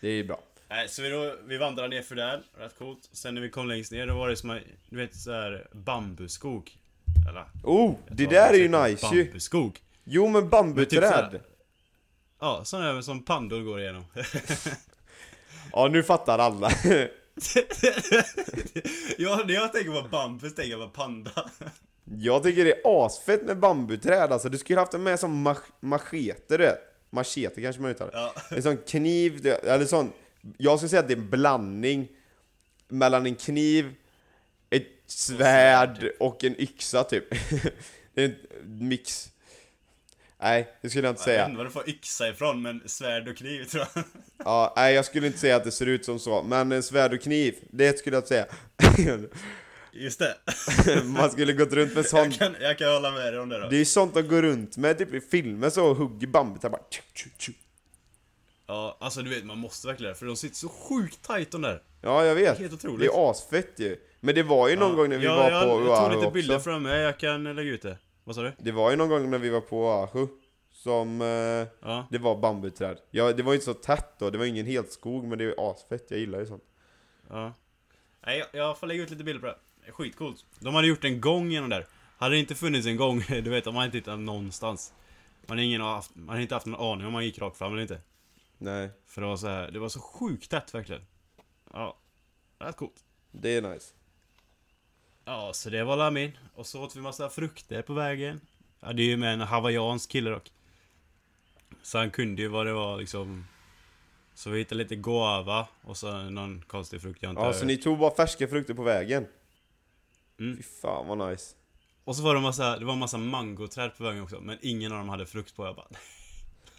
[0.00, 0.42] Det är ju bra.
[0.68, 3.08] Nej, så vi, då, vi vandrade ner för där, rätt coolt.
[3.12, 6.78] Sen när vi kom längst ner, då var det som, du vet så här bambuskog.
[7.28, 7.44] Eller?
[7.64, 9.24] Oh, det Ja, där är ju säkert nice ju.
[9.24, 9.78] Bambuskog.
[10.04, 11.02] Jo men typ bambuträd.
[11.02, 11.42] såhär-
[12.40, 14.04] Ja, sådana där som pandor går igenom.
[15.72, 16.70] Ja, nu fattar alla.
[19.18, 21.50] ja, när jag tänker på bambus tänker jag på panda.
[22.04, 24.48] Jag tycker det är asfett med bambuträd alltså.
[24.48, 26.78] Du skulle haft det med som mach- machete du vet.
[27.10, 28.12] Machete kanske man uttalar.
[28.14, 28.34] Ja.
[28.56, 30.12] En sån kniv, eller sån.
[30.58, 32.08] Jag skulle säga att det är en blandning
[32.88, 33.94] mellan en kniv,
[35.10, 37.24] svärd och en yxa typ.
[38.14, 39.28] Det är en mix.
[40.42, 41.44] Nej, det skulle jag inte Jag vet säga.
[41.46, 44.04] inte var du får yxa ifrån, men svärd och kniv tror jag.
[44.44, 47.12] Ja, nej, jag skulle inte säga att det ser ut som så, men en svärd
[47.12, 48.46] och kniv, det skulle jag säga.
[49.92, 50.36] Just det.
[51.04, 52.40] Man skulle gått runt med sånt.
[52.40, 53.68] Jag kan, jag kan hålla med dig om det då.
[53.68, 56.62] Det är ju sånt att gå runt med typ i filmer så och hugger bambut
[56.62, 57.52] här bara tju, tju, tju.
[58.66, 61.62] Ja, alltså du vet, man måste verkligen det, för de sitter så sjukt tight de
[61.62, 61.82] där.
[62.02, 62.58] Ja, jag vet.
[62.58, 63.00] Helt otroligt.
[63.00, 63.96] Det är asfett ju.
[64.20, 64.96] Men det var ju någon Ja.
[64.96, 66.70] gång när vi ja, var jag, på Jag tog Oahu lite bilder också.
[66.70, 67.98] framme, jag kan lägga ut det.
[68.24, 68.52] Vad sa du?
[68.58, 70.26] Det var ju någon gång när vi var på Oahu
[70.72, 71.26] som eh,
[71.88, 72.06] Ja.
[72.10, 72.98] det var bambuträd.
[73.10, 75.44] Ja, det var ju inte så tätt då, det var ingen helt skog men det
[75.44, 76.64] är asfett, jag gillar ju sånt.
[77.30, 77.52] Ja.
[78.26, 79.56] Nej, jag, jag får lägga ut lite bilder på det.
[79.82, 80.44] Det är skitcoolt.
[80.58, 81.86] De hade gjort en gång genom där.
[82.18, 84.92] Hade det inte funnits en gång, du vet, de hade inte hittat någonstans.
[85.46, 87.72] Man har, ingen haft, man har inte haft någon aning om man gick rakt fram
[87.72, 88.00] eller inte.
[88.58, 91.02] Nej, För det var så här, det var så sjukt tätt verkligen.
[91.72, 91.96] Ja.
[92.58, 93.04] Rätt coolt.
[93.30, 93.94] det är nice.
[95.24, 96.38] Ja, så det var Lamin.
[96.54, 98.40] Och så åt vi massa frukter på vägen.
[98.80, 100.52] Ja, det är ju med en hawaiiansk kille dock.
[101.82, 103.46] Så han kunde ju vad det var liksom.
[104.34, 107.76] Så vi hittade lite guava och så någon konstig frukt jag inte Ja, så ni
[107.76, 109.26] tog bara färska frukter på vägen?
[110.40, 110.56] Mm.
[110.56, 111.54] Fy fan vad nice.
[112.04, 114.40] Och så var det massa, det var massa mangoträd på vägen också.
[114.40, 115.66] Men ingen av dem hade frukt på.
[115.66, 115.86] Jag bara,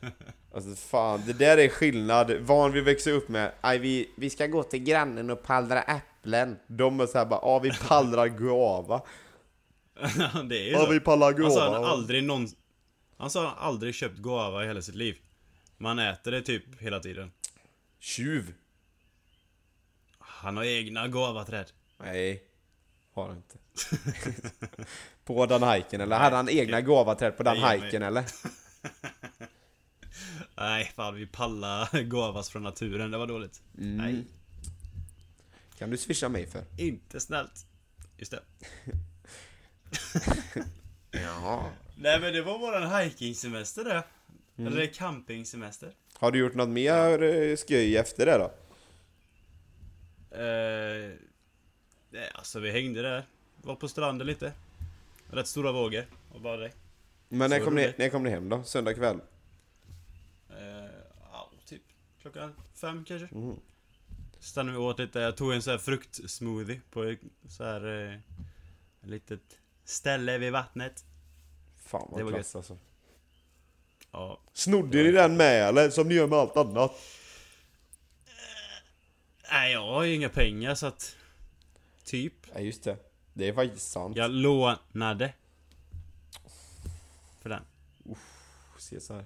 [0.54, 2.32] Alltså fan, det där är skillnad.
[2.32, 6.11] Van vi växer upp med, aj vi, vi ska gå till grannen och pallra äpplen.
[6.68, 9.02] De är såhär bara, ja vi pallrar guava.
[10.50, 10.92] det är ju Ja så.
[10.92, 11.88] vi pallar Han sa han guava.
[11.88, 12.48] aldrig någon...
[13.18, 15.18] Han sa han aldrig köpt guava i hela sitt liv.
[15.78, 17.32] Man äter det typ hela tiden.
[18.00, 18.54] Tjuv?
[20.20, 21.66] Han har egna guavaträd.
[21.98, 22.44] Nej,
[23.14, 23.58] har han inte.
[25.26, 26.20] på den hajken eller?
[26.20, 28.24] Hade han egna guavaträd på den hajken eller?
[30.58, 33.12] Nej, fan vi pallar guavas från naturen.
[33.12, 33.62] Det var dåligt.
[33.78, 33.98] Mm.
[33.98, 34.26] Nej,
[35.82, 36.64] Kan du swisha mig för?
[36.78, 37.66] inte snällt.
[38.18, 38.42] Just det.
[41.12, 41.72] Ja.
[41.96, 44.04] Nej men det var våran hikingsemester det.
[44.58, 44.74] Mm.
[44.74, 45.94] Eller campingsemester.
[46.14, 48.52] Har du gjort något mer eh, skoj efter det då?
[50.38, 51.12] Eh,
[52.10, 53.26] nej, alltså vi hängde där.
[53.62, 54.54] Var på stranden lite.
[55.32, 56.06] Rätt stora vågor.
[56.34, 56.72] Och bara det.
[57.30, 58.64] Men när Så kom, ni, när kom ni hem då?
[58.64, 59.20] Söndag kväll?
[60.50, 60.90] Eh,
[61.32, 61.82] ja, typ
[62.22, 63.36] klockan fem kanske.
[63.36, 63.56] Mm.
[64.42, 65.20] Stannade vi åt lite.
[65.20, 67.16] Jag tog en sån här fruktsmoothie på
[67.48, 68.14] så här eh,
[69.02, 71.06] ett litet ställe vid vattnet.
[71.78, 72.78] Fan Det vad var klass alltså.
[74.12, 74.42] Ja.
[74.54, 75.90] Snodde ni den med eller?
[75.90, 76.92] Som ni gör med allt annat?
[79.52, 81.16] Nej, jag har ju inga pengar så att...
[82.04, 82.34] Typ.
[82.54, 82.98] Ja just det.
[83.34, 84.18] Det är faktiskt sant.
[84.18, 85.34] Jag lånade.
[87.42, 87.64] För den.
[88.78, 89.26] Se så här.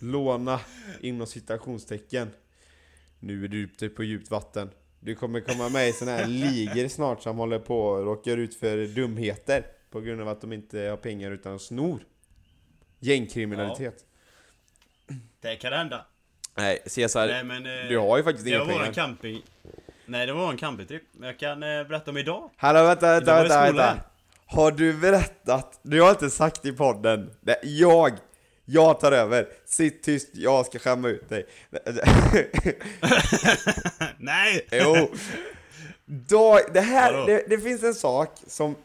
[0.00, 0.60] Låna
[1.00, 2.30] inom citationstecken.
[3.26, 4.70] Nu är du ute på djupt vatten.
[5.00, 8.54] Du kommer komma med i såna här ligor snart som håller på och råkar ut
[8.54, 12.00] för dumheter på grund av att de inte har pengar utan snor.
[12.98, 14.04] Gängkriminalitet.
[15.40, 16.06] Det kan hända.
[16.56, 17.66] Nej, Cesar, Nej men...
[17.66, 18.92] eh, du har ju faktiskt inga pengar.
[18.92, 19.42] camping...
[20.06, 21.02] Nej det var en campingtrip.
[21.12, 22.50] Men jag kan eh, berätta om idag.
[22.56, 23.98] Hallå vänta, vänta, vänta, vänta.
[24.46, 25.80] Har du berättat?
[25.82, 27.30] Du har inte sagt i podden.
[27.40, 28.18] Nej, jag,
[28.66, 29.48] jag tar över.
[29.64, 31.46] Sitt tyst, jag ska skämma ut dig.
[34.18, 34.66] Nej!
[34.72, 35.08] Jo.
[36.04, 38.76] Då, det här, det, det finns en sak som,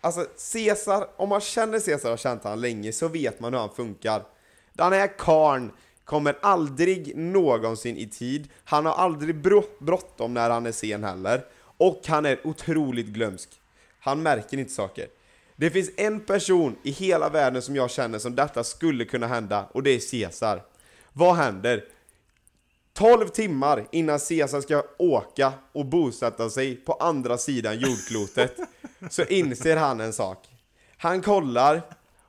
[0.00, 3.74] alltså Caesar, om man känner Caesar och känt han länge så vet man hur han
[3.74, 4.22] funkar.
[4.72, 5.70] Den här karln
[6.04, 9.36] kommer aldrig någonsin i tid, han har aldrig
[9.80, 11.44] bråttom när han är sen heller,
[11.76, 13.48] och han är otroligt glömsk.
[14.00, 15.06] Han märker inte saker.
[15.60, 19.66] Det finns en person i hela världen som jag känner som detta skulle kunna hända,
[19.72, 20.62] och det är Caesar.
[21.12, 21.84] Vad händer?
[22.92, 28.56] 12 timmar innan Caesar ska åka och bosätta sig på andra sidan jordklotet
[29.10, 30.48] så inser han en sak.
[30.96, 31.82] Han kollar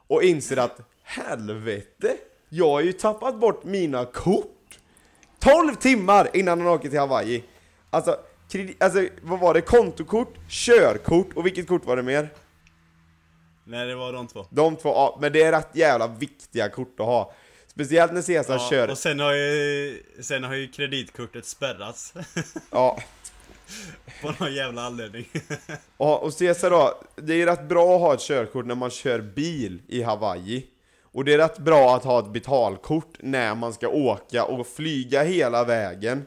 [0.07, 2.17] och inser att helvete,
[2.49, 4.79] jag har ju tappat bort mina kort.
[5.39, 7.43] 12 timmar innan han åker till Hawaii.
[7.89, 8.17] Alltså,
[8.79, 9.61] alltså vad var det?
[9.61, 12.29] Kontokort, körkort och vilket kort var det mer?
[13.63, 14.45] Nej det var de två.
[14.49, 17.33] De två, ja, men det är rätt jävla viktiga kort att ha.
[17.67, 18.89] Speciellt när Caesar Ja, kör...
[18.89, 20.03] och sen har ju...
[20.21, 22.13] Sen har ju kreditkortet spärrats.
[22.71, 22.99] Ja,
[24.21, 25.25] på någon jävla anledning.
[25.97, 29.19] Ja, och Cesar då, det är rätt bra att ha ett körkort när man kör
[29.19, 30.65] bil i Hawaii.
[31.13, 35.23] Och det är rätt bra att ha ett betalkort när man ska åka och flyga
[35.23, 36.25] hela vägen.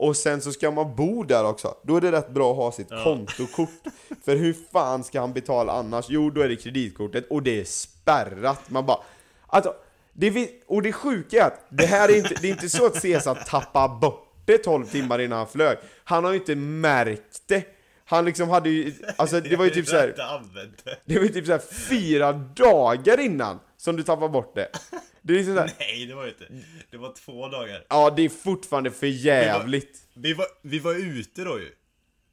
[0.00, 1.74] Och sen så ska man bo där också.
[1.82, 3.04] Då är det rätt bra att ha sitt Ja.
[3.04, 3.68] kontokort.
[4.24, 6.06] För hur fan ska han betala annars?
[6.08, 8.70] Jo, då är det kreditkortet och det är spärrat.
[8.70, 8.98] Man bara...
[9.46, 9.74] Alltså,
[10.12, 12.96] det och det sjuka är att det här är inte, det är inte så att
[13.00, 15.78] Cesar tappar bort det 12 timmar innan han flög.
[16.04, 17.64] Han har ju inte märkt det.
[18.04, 20.14] Han liksom hade ju, alltså det var ju typ såhär,
[21.04, 24.68] det var ju typ såhär fyra dagar innan som du tappar bort det.
[25.22, 26.46] Det är liksom såhär, Nej det var ju inte.
[26.90, 27.84] Det var två dagar.
[27.88, 29.98] ja det är fortfarande för jävligt.
[30.14, 31.68] Vi var, vi var ute då ju.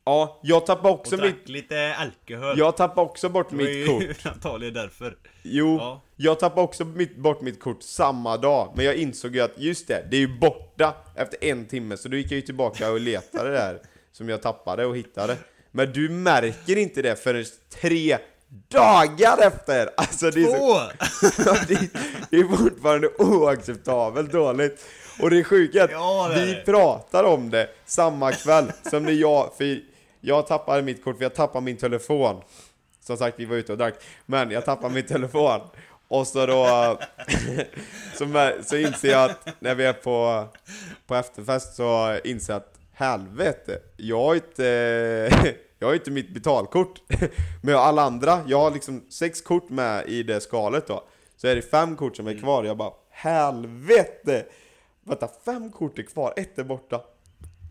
[0.05, 2.59] Ja, jag tappar Och också drack mitt, lite alkohol.
[2.59, 4.25] jag tappar också bort Det var mitt ju kort.
[4.33, 5.17] antagligen därför.
[5.43, 6.01] Jo, Ja.
[6.15, 9.87] jag tappade också mitt, bort mitt kort samma dag, men jag insåg ju att just
[9.87, 12.99] det, det är ju borta efter en timme, så då gick jag ju tillbaka och
[12.99, 13.81] letade där
[14.11, 15.37] som jag tappade och hittade.
[15.71, 17.45] Men du märker inte det förrän
[17.81, 18.17] tre
[18.67, 19.89] dagar efter!
[19.97, 20.81] Alltså det är så,
[21.67, 21.89] det, är-
[22.29, 24.85] det är fortfarande oacceptabelt dåligt.
[25.21, 29.11] Och det är sjuka att Ja, är vi pratar om det samma kväll som när
[29.11, 29.79] jag, för
[30.21, 32.41] jag tappade mitt kort för jag tappade min telefon.
[33.05, 33.93] Som sagt, vi var ute och drack.
[34.25, 35.59] Men jag tappade min telefon.
[36.07, 36.65] Och så då...
[38.17, 40.45] så, så inser jag att när vi är på,
[41.07, 45.57] på efterfest så inser jag att helvete, jag har inte...
[45.79, 47.01] Jag har inte mitt betalkort.
[47.61, 51.03] Men jag alla andra, jag har liksom sex kort med i det skalet då.
[51.37, 52.63] Så är det fem kort som är kvar.
[52.63, 54.45] Jag bara helvete!
[55.03, 57.01] Vänta, fem kort är kvar, ett är borta.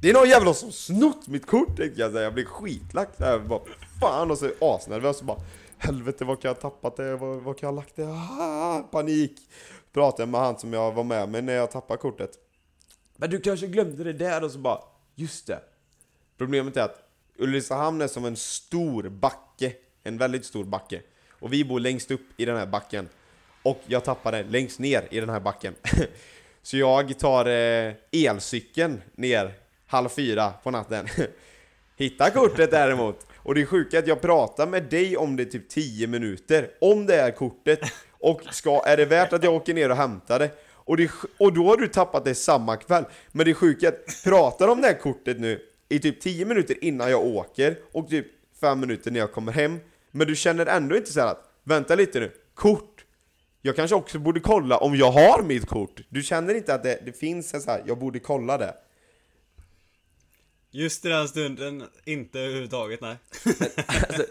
[0.02, 2.24] Det är någon jävla som snott mitt kort tänkte jag säga.
[2.24, 3.08] Jag blev skitlack.
[3.16, 3.60] Jag bara,
[4.00, 5.40] fan och så asnervös och bara
[5.78, 7.16] Helvete vad kan jag ha tappat det?
[7.16, 8.06] Vad, vad kan jag ha lagt det?
[8.06, 9.40] Ah, panik!
[9.92, 12.30] Pratade jag med han som jag var med med när jag tappade kortet.
[13.16, 14.80] Men du kanske glömde det där och så bara
[15.14, 15.60] Just det!
[16.38, 17.05] Problemet är att
[17.38, 19.72] Ulricehamn är som en stor backe.
[20.02, 21.00] En väldigt stor backe.
[21.30, 23.08] Och vi bor längst upp i den här backen.
[23.62, 25.74] Och jag tappade längst ner i den här backen.
[26.62, 29.54] Så jag tar eh, elcykeln ner
[29.86, 31.08] halv fyra på natten.
[31.96, 33.26] Hittar kortet däremot.
[33.36, 36.06] Och det är sjuka är att jag pratar med dig om det i typ 10
[36.06, 36.70] minuter.
[36.80, 37.80] Om det är kortet.
[38.10, 40.50] Och ska, är det värt att jag åker ner och hämtar det?
[40.68, 43.04] Och, det, och då har du tappat det samma kväll.
[43.32, 46.44] Men det är sjuka är att pratar om det här kortet nu i typ 10
[46.44, 48.26] minuter innan jag åker och typ
[48.60, 49.78] 5 minuter när jag kommer hem.
[50.10, 53.04] Men du känner ändå inte så här att vänta lite nu, kort.
[53.62, 56.00] Jag kanske också borde kolla om jag har mitt kort.
[56.08, 58.74] Du känner inte att det, det finns en så här, jag borde kolla det.
[60.70, 63.16] Just i den stunden, inte överhuvudtaget nej.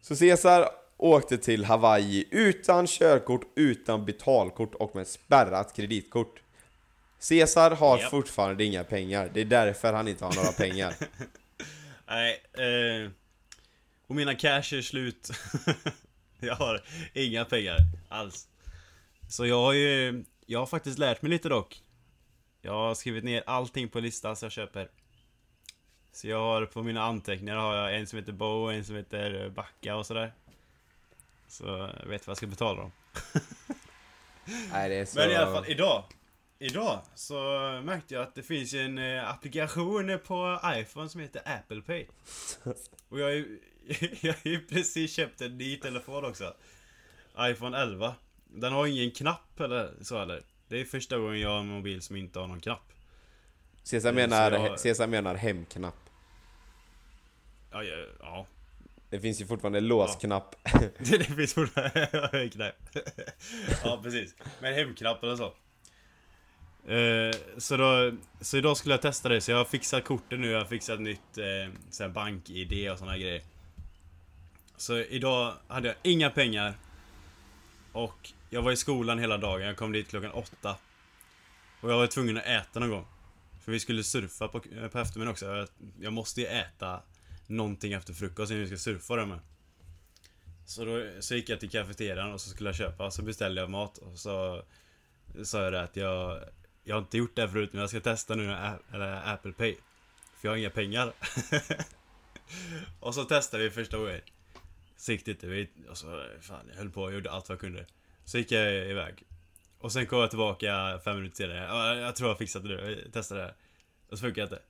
[0.00, 6.42] Så Cesar åkte till Hawaii utan körkort, utan betalkort och med spärrat kreditkort.
[7.18, 8.10] Cesar har Japp.
[8.10, 10.94] fortfarande inga pengar, det är därför han inte har några pengar.
[12.06, 13.10] Nej, eh,
[14.06, 15.30] och mina cash är slut.
[16.40, 16.82] jag har
[17.14, 18.48] inga pengar alls.
[19.28, 21.82] Så jag har ju, jag har faktiskt lärt mig lite dock.
[22.62, 24.88] Jag har skrivit ner allting på listan så jag köper.
[26.12, 28.96] Så jag har på mina anteckningar har jag en som heter Bo och en som
[28.96, 30.32] heter Backa och sådär.
[31.48, 31.64] Så
[32.00, 32.92] jag vet vad jag ska betala dem.
[34.72, 35.18] Nej, så...
[35.18, 36.04] Men i alla fall idag.
[36.58, 37.34] Idag så
[37.84, 42.06] märkte jag att det finns en eh, applikation på iPhone som heter Apple Pay.
[43.08, 43.58] Och jag har ju,
[44.20, 46.54] jag har ju precis köpt en ny telefon också.
[47.40, 48.14] iPhone 11.
[48.48, 50.42] Den har ingen knapp eller så eller.
[50.68, 52.92] Det är första gången jag har en mobil som inte har någon knapp.
[53.82, 55.94] Cesar Så menar, jag- Cesar menar hemknapp.
[57.70, 58.46] Ja, ja, ja.
[59.10, 60.56] Det finns ju fortfarande låsknapp.
[60.72, 62.76] Det, det finns fortfarande knäpp.
[63.84, 64.34] ja, precis.
[64.60, 65.54] Men hemknapp eller så.
[66.86, 70.50] Eh, så, då, så idag skulle jag testa det, så jag har fixat kortet nu,
[70.50, 71.38] jag har fixat nytt
[71.98, 73.42] eh, bank-id och såna grejer.
[74.76, 76.74] Så idag hade jag inga pengar.
[77.92, 80.76] Och jag var i skolan hela dagen, jag kom dit klockan åtta.
[81.80, 83.06] Och jag var tvungen att äta någon gång.
[83.64, 85.46] För vi skulle surfa på, eh, på eftermiddagen också.
[85.46, 85.68] Jag,
[86.00, 87.02] jag måste ju äta
[87.46, 89.40] någonting efter frukost innan vi ska surfa där med.
[90.66, 93.70] Så då så gick jag till kafeterian och så skulle jag köpa, så beställde jag
[93.70, 94.62] mat och så
[95.44, 96.40] sa jag det att jag
[96.88, 98.56] jag har inte gjort det här förut men jag ska testa nu
[98.92, 99.76] eller Apple Pay.
[100.36, 101.12] För jag har inga pengar.
[103.00, 104.20] Och så testade vi första gången.
[104.96, 107.54] Så gick det inte, vi, och så, fan jag höll på och gjorde allt vad
[107.54, 107.86] jag kunde.
[108.24, 109.22] Så gick jag iväg.
[109.78, 113.02] Och sen kom jag tillbaka fem minuter senare, ja, jag tror jag fixat det nu,
[113.04, 113.54] jag testade det här.
[114.10, 114.62] Och så funkar det inte.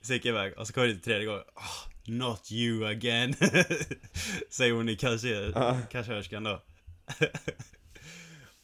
[0.00, 0.58] Så gick jag iväg.
[0.58, 1.44] Och så kom jag dit tredje gången.
[1.54, 3.34] Oh, Not you again.
[4.50, 6.62] Säger hon i kassörskan då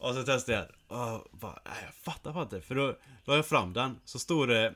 [0.03, 3.73] Och så testade jag och bara, nej, jag fattar inte För då la jag fram
[3.73, 4.73] den, så stod det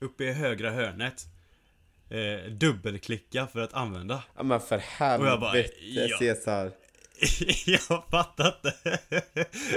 [0.00, 1.26] Uppe i högra hörnet
[2.10, 6.18] eh, Dubbelklicka för att använda Ja men för Och jag bara, helvete ja.
[6.18, 6.72] Cesar.
[7.66, 8.98] jag fattar inte.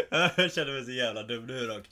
[0.42, 1.84] jag känner mig så jävla dum nu dock.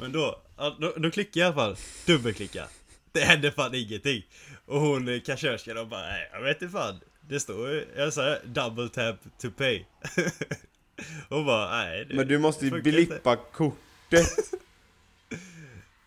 [0.00, 0.40] Men då,
[0.80, 1.76] då, då klickade jag i alla fall.
[2.06, 2.68] Dubbelklicka.
[3.12, 4.22] Det hände fan ingenting.
[4.66, 7.00] Och hon eh, kassörskan och bara, nej jag vet inte fan.
[7.20, 9.84] Det står ju, jag sa double tap to pay.
[11.28, 14.28] Hon bara, nej det Men du måste ju funkar inte." blippa kortet.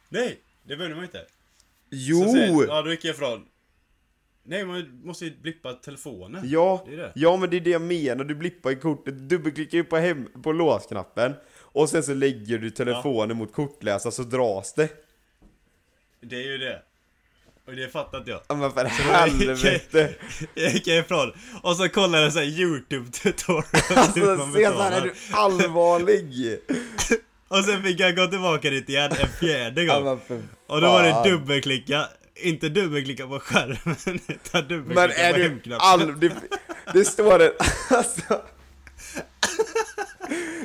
[0.09, 1.25] Nej, det behöver man inte.
[1.89, 2.23] Jo!
[2.33, 3.45] sen, ja då gick jag ifrån.
[4.43, 6.41] Nej man måste ju blippa telefonen.
[6.49, 7.11] Ja, Det det.
[7.15, 10.27] ja men det är det jag menar, du blippar i kortet, dubbelklickar ju på, hem,
[10.43, 14.89] på låsknappen och sen så lägger du telefonen mot kortläsaren så dras det.
[16.21, 16.81] Det är ju det.
[17.67, 18.41] Och det fattar inte jag.
[18.47, 20.13] Ja men för helvete!
[20.53, 26.59] Jag gick ifrån och så kollade jag såhär youtube tutorials Alltså Cesar, är du allvarlig?
[27.47, 30.87] Och sen fick jag gå tillbaka dit igen en fjärde Ja gång för Och då
[30.87, 36.19] var det dubbelklicka Inte dubbelklicka på skärmen utan dubbelklicka Men är på du hemknappen all...
[36.19, 36.31] Det,
[36.93, 37.51] det står en...
[37.89, 38.41] Alltså...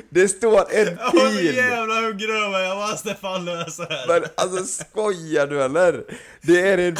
[0.09, 1.55] Det står en Jag var så pil!
[1.55, 6.03] jävla hungrig över jag måste fan lösa det här Men alltså skojar du eller?
[6.41, 6.97] Det är en...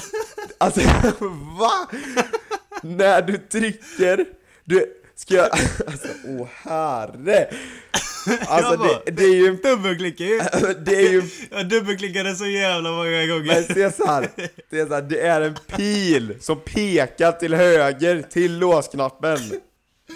[0.57, 0.82] Alltså
[1.59, 1.88] va?
[2.82, 4.26] När du trycker...
[4.63, 4.86] Du...
[5.15, 5.49] Ska jag...
[5.88, 7.49] Alltså åh herre!
[8.47, 9.55] Alltså bara- det, det är ju en...
[9.57, 10.39] Dubbelklicka ju
[10.86, 11.24] Det är ju...
[11.51, 14.28] Jag dubbelklickade så jävla många gånger Men Cesar,
[14.70, 19.39] Cesar, det är en pil som pekar till höger till låsknappen.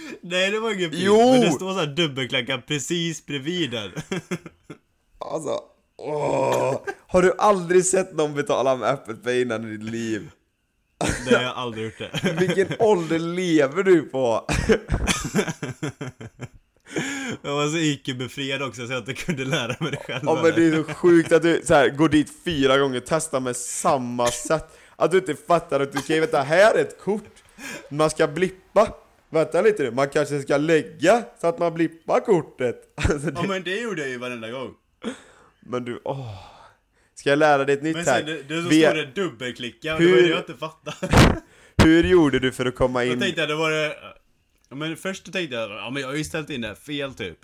[0.21, 1.31] Nej det var ingen pil Jo!
[1.31, 3.91] Men det står såhär dubbelklicka precis bredvid den
[5.19, 5.59] Alltså,
[5.97, 6.81] åh.
[7.07, 10.29] Har du aldrig sett någon betala med Apple Pay innan i ditt liv?
[11.25, 14.45] Har jag aldrig gjort det Vilken ålder lever du på?
[17.41, 20.53] Jag var så icke-befriad också så jag inte kunde lära mig det själv Ja men
[20.55, 24.27] det är så sjukt att du så här, går dit fyra gånger, testar med samma
[24.27, 27.43] sätt Att du inte fattar att du kan vänta, här är ett kort
[27.89, 28.93] Man ska blippa
[29.33, 32.81] Vänta lite nu, man kanske ska lägga så att man blippar kortet.
[32.95, 34.73] Alltså, det, Ja men det gjorde jag ju varenda gång.
[35.59, 36.35] Men du, åh.
[37.15, 38.17] Ska jag lära dig ett nytt Men här?
[38.17, 41.41] sen det, det Vi- står det dubbelklicka och det var Hur- det jag inte fattade.
[41.83, 43.19] Hur gjorde du för att komma Då in?
[43.19, 43.95] tänkte jag, det var det
[44.69, 47.37] ja, Men först tänkte jag, ja men jag har ju ställt in det fel typ.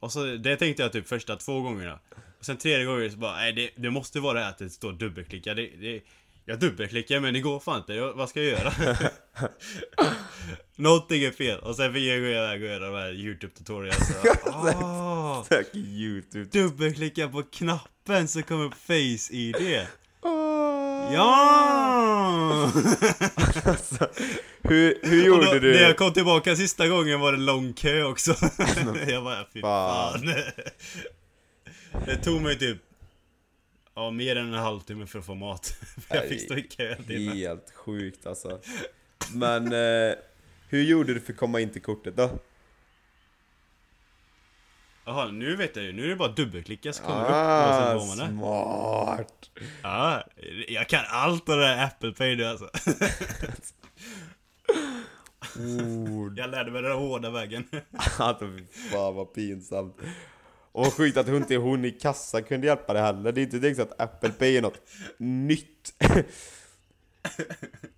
[0.00, 1.98] Och så, det tänkte jag typ första två gångerna.
[2.38, 4.70] Och sen tredje gången så bara, nej det, det måste vara det här att det
[4.70, 5.54] står dubbelklicka.
[5.54, 6.00] Det, det,
[6.48, 8.72] Jag dubbelklickar men det går fan inte, jag, vad ska jag göra?
[10.76, 14.10] Någonting är fel, och sen fick jag gå iväg och göra de här youtube tutorials
[14.46, 15.44] ah,
[15.74, 19.86] youtube Dubbelklicka på knappen så kommer face ID
[20.22, 21.14] Åh.
[21.14, 22.72] Ja!
[23.64, 24.08] Alltså,
[24.62, 25.72] hur, hur gjorde då, du?
[25.72, 28.34] När jag kom tillbaka sista gången var det lång kö också.
[29.08, 30.34] jag bara, fy fan.
[32.06, 32.78] det tog mig typ,
[33.96, 35.66] ja mer än en halvtimme för att få mat.
[36.08, 36.94] För jag fick stå i kö.
[37.08, 38.60] Helt sjukt alltså
[39.34, 40.14] Men eh,
[40.68, 42.30] hur gjorde du för att komma in till kortet då?
[45.04, 45.92] Jaha, nu vet jag ju.
[45.92, 49.50] Nu är det bara att dubbelklicka så kommer det upp Ah, smart!
[49.82, 50.22] Ja,
[50.68, 52.70] jag kan allt av det där Apple Pay nu alltså.
[55.58, 57.68] Oh, jag lärde mig den hårda vägen.
[58.18, 58.50] alltså
[58.92, 59.96] fan vad pinsamt
[60.76, 63.32] Och sjukt att inte hon i kassa kunde hjälpa dig heller.
[63.32, 64.80] Det är inte direkt så att Apple Pay är något
[65.18, 65.94] nytt.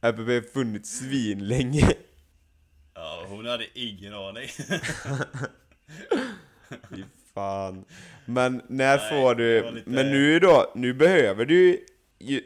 [0.00, 1.92] Apple Pay har funnits svinlänge.
[2.94, 4.48] Ja, hon hade ingen aning.
[6.90, 7.02] Fy
[7.34, 7.84] fan.
[8.26, 9.70] Men när Nej, får det du...
[9.70, 11.84] lite- Men nu då, nu behöver du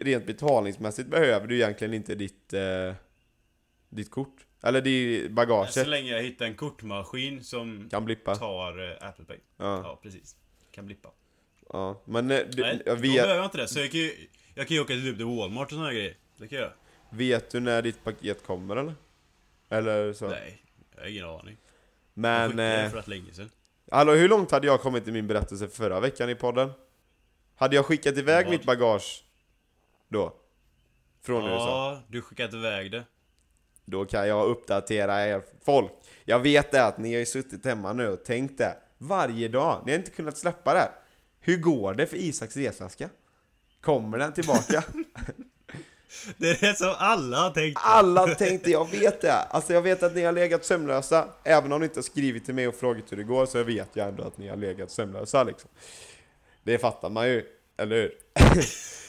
[0.01, 2.53] rent betalningsmässigt behöver du egentligen inte ditt...
[2.53, 2.95] Eh,
[3.89, 4.42] ditt kort.
[4.63, 8.37] Eller det Så bagaget länge jag hittar en kortmaskin som kan blippa.
[8.37, 9.39] tar eh, Apple Pay.
[9.57, 10.37] Ja, Ja, precis.
[10.73, 11.09] Kan blippa.
[11.73, 12.03] ja.
[12.05, 13.69] Men eh, du, Nej, jag då behöver jag inte det.
[13.69, 16.17] Så jag kan ju, jag kan ju åka typ till Walmart och såna här grejer.
[16.37, 16.73] Det kan jag
[17.13, 18.95] vet du när ditt paket kommer eller?
[19.69, 20.29] Eller så?
[20.29, 20.63] Nej,
[20.95, 21.57] jag har ingen aning.
[21.65, 22.57] jag Men...
[22.57, 23.51] det Eh, för rätt länge sedan.
[23.91, 26.71] Hallå, hur långt hade jag kommit i min berättelse förra veckan i podden?
[27.57, 28.51] Hade jag skickat iväg Vad?
[28.53, 29.25] mitt bagage
[30.09, 30.37] då?
[31.23, 31.69] Från USA?
[31.69, 33.05] Ja, du skickat iväg det.
[33.85, 35.93] Då kan jag uppdatera er folk.
[36.25, 39.83] Jag vet det att ni har ju suttit hemma nu och tänkt det varje dag.
[39.87, 40.89] Ni har inte kunnat släppa det.
[41.41, 43.09] Hur går det för Isaks resväska?
[43.81, 44.85] Kommer den tillbaka?
[46.37, 47.81] Det är det som alla har tänkt.
[47.85, 49.33] Alla tänkte, jag vet det.
[49.33, 51.29] Alltså jag vet att ni har legat sömnlösa.
[51.45, 53.89] Även om ni inte har skrivit till mig och frågat hur det går så vet
[53.93, 55.71] jag ändå att ni har legat sömnlösa liksom.
[56.63, 57.45] Det fattar man ju,
[57.77, 58.13] eller hur?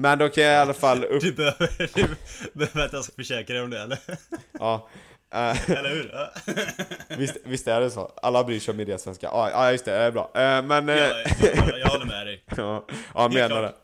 [0.00, 1.22] Men då kan jag i alla fall upp...
[1.22, 2.16] Du behöver, du
[2.52, 3.98] behöver att jag ska försäkra dig om det eller?
[4.58, 4.88] Ja.
[5.34, 6.10] eh, Eller hur?
[6.14, 6.30] Ja,
[7.16, 8.12] visst, visst är det så?
[8.22, 9.26] Alla bryr sig om min resväska.
[9.32, 10.30] Ja, ja just det, det är bra.
[10.34, 10.88] Eh, Men...
[10.88, 12.44] eh, jag, håller med dig.
[12.56, 13.74] Ja, ja jag menar det.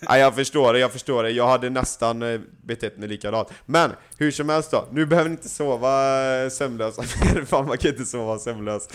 [0.00, 1.30] Ja, jag förstår det, jag förstår det.
[1.30, 3.48] Jag hade nästan betett mig likadant.
[3.66, 4.88] Men, hur som helst då.
[4.92, 7.02] Nu behöver ni inte sova sömnlösa.
[7.46, 8.88] Fan, man kan inte sova sömnlös.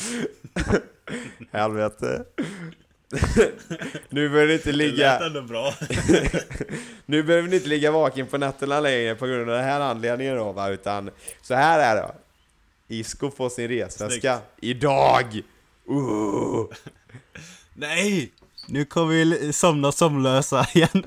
[1.51, 2.25] Helvete.
[4.09, 5.19] Nu behöver ni inte Det ligga...
[5.19, 5.73] ändå bra.
[7.05, 10.35] Nu behöver ni inte ligga vaken på nätterna längre på grund av den här anledningen
[10.37, 11.09] då va, utan
[11.41, 12.15] så här är det.
[12.95, 15.41] Isko får sin resväska idag!
[15.89, 16.65] Uh.
[17.73, 18.31] Nej!
[18.67, 20.89] Nu kommer vi somna somnlösa igen.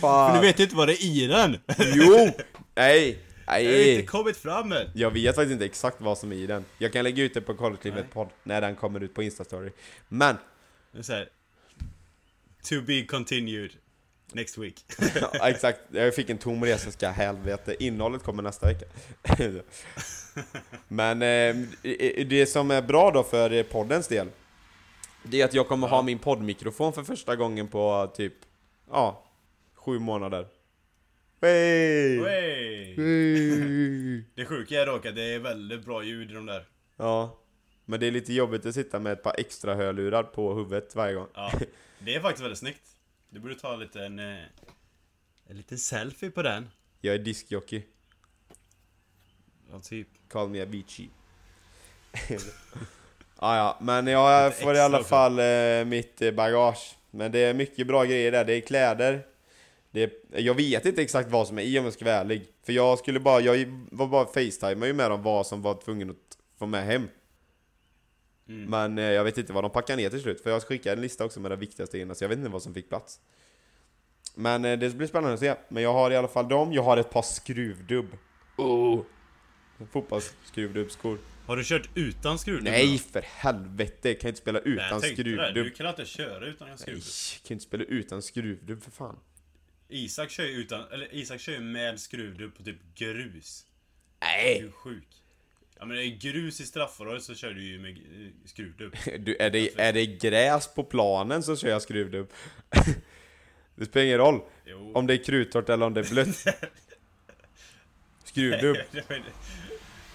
[0.00, 1.56] För du vet ju inte vad det är i den.
[1.94, 2.30] Jo!
[2.74, 3.18] Nej!
[3.46, 4.06] Jag har inte Nej!
[4.06, 4.90] kommit fram än.
[4.94, 6.64] Jag vet faktiskt inte exakt vad som är i den.
[6.78, 8.12] Jag kan lägga ut det på Kollektivet Nej.
[8.12, 9.70] podd när den kommer ut på Instastory.
[10.08, 10.40] Men, Det
[11.02, 11.28] så här,
[12.68, 13.70] To be continued.
[14.32, 14.84] Next week.
[15.32, 17.76] ja, exakt, jag fick en tom resväska, helvete.
[17.78, 18.86] Innehållet kommer nästa vecka.
[20.88, 21.56] Men eh,
[22.26, 24.28] det som är bra då för eh, poddens del,
[25.22, 28.34] det är att jag kommer ha min poddmikrofon för första gången på typ,
[28.90, 29.24] ja,
[29.74, 30.46] sju månader.
[31.40, 32.20] Hey!
[32.20, 32.94] Wey.
[32.96, 34.24] Hey!
[34.34, 36.68] Det sjuka är dock att det är väldigt bra ljud i de där.
[36.96, 37.38] Ja,
[37.84, 41.14] men det är lite jobbigt att sitta med ett par extra hörlurar på huvudet varje
[41.14, 41.28] gång.
[41.34, 41.52] Ja,
[41.98, 42.96] det är faktiskt väldigt snyggt.
[43.30, 44.44] Du borde ta en liten, eh,
[45.46, 46.70] en liten selfie på den.
[47.00, 47.82] Jag är diskjockey.
[49.70, 50.08] Ja, typ.
[50.28, 51.08] Call me a beachy.
[53.36, 56.96] ah, ja, men jag får i alla fall eh, mitt eh, bagage.
[57.10, 58.44] Men det är mycket bra grejer där.
[58.44, 59.26] Det är kläder.
[59.90, 62.46] Det är, jag vet inte exakt vad som är i om jag ska vara ärlig.
[62.62, 66.10] För jag skulle bara, jag var bara facetimade ju med dem vad som var tvungen
[66.10, 67.08] att få med hem.
[68.48, 68.70] Mm.
[68.70, 70.40] Men eh, jag vet inte vad de packar ner till slut.
[70.40, 72.14] För jag skickade en lista också med de viktigaste grejerna.
[72.14, 73.20] Så jag vet inte vad som fick plats.
[74.34, 75.54] Men eh, det blir spännande att se.
[75.68, 76.72] Men jag har i alla fall dem.
[76.72, 78.16] Jag har ett par skruvdubb.
[78.56, 79.02] Oh.
[79.92, 81.18] Fotbollsskruvdubbskor.
[81.46, 82.64] Har du kört utan skruvdubb?
[82.64, 85.30] Nej för helvete, jag kan inte spela Nej, utan jag tänkte det.
[85.30, 85.74] Du skruvdubb.
[85.76, 87.04] kan inte köra utan en Nej, skruvdubb.
[87.42, 89.18] jag kan inte spela utan skruvdubb för fan.
[89.88, 93.66] Isak kör ju utan, eller Isak kör ju med skruvdubb på typ grus.
[94.20, 94.58] Du Nej!
[94.58, 95.08] är sjuk.
[95.78, 98.96] Ja men det är grus i straffområdet så kör du ju med eh, skruvdubb.
[99.18, 102.32] Du, är, det, är det gräs på planen så kör jag skruvdubb.
[103.74, 104.92] det spelar ingen roll Jo.
[104.94, 106.44] om det är kruttorrt eller om det är blött.
[108.24, 108.76] Skruvdubb.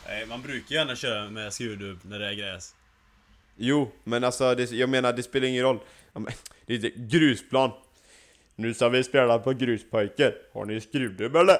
[0.08, 2.76] Nej, man brukar ju gärna köra med skruvdubb när det är gräs.
[3.56, 5.80] Jo, men alltså det, jag menar det spelar ingen roll.
[6.66, 7.72] Det är inte- grusplan.
[8.60, 10.36] Nu ska vi spela på gruspojkar.
[10.54, 11.58] Har ni skruvdubb eller?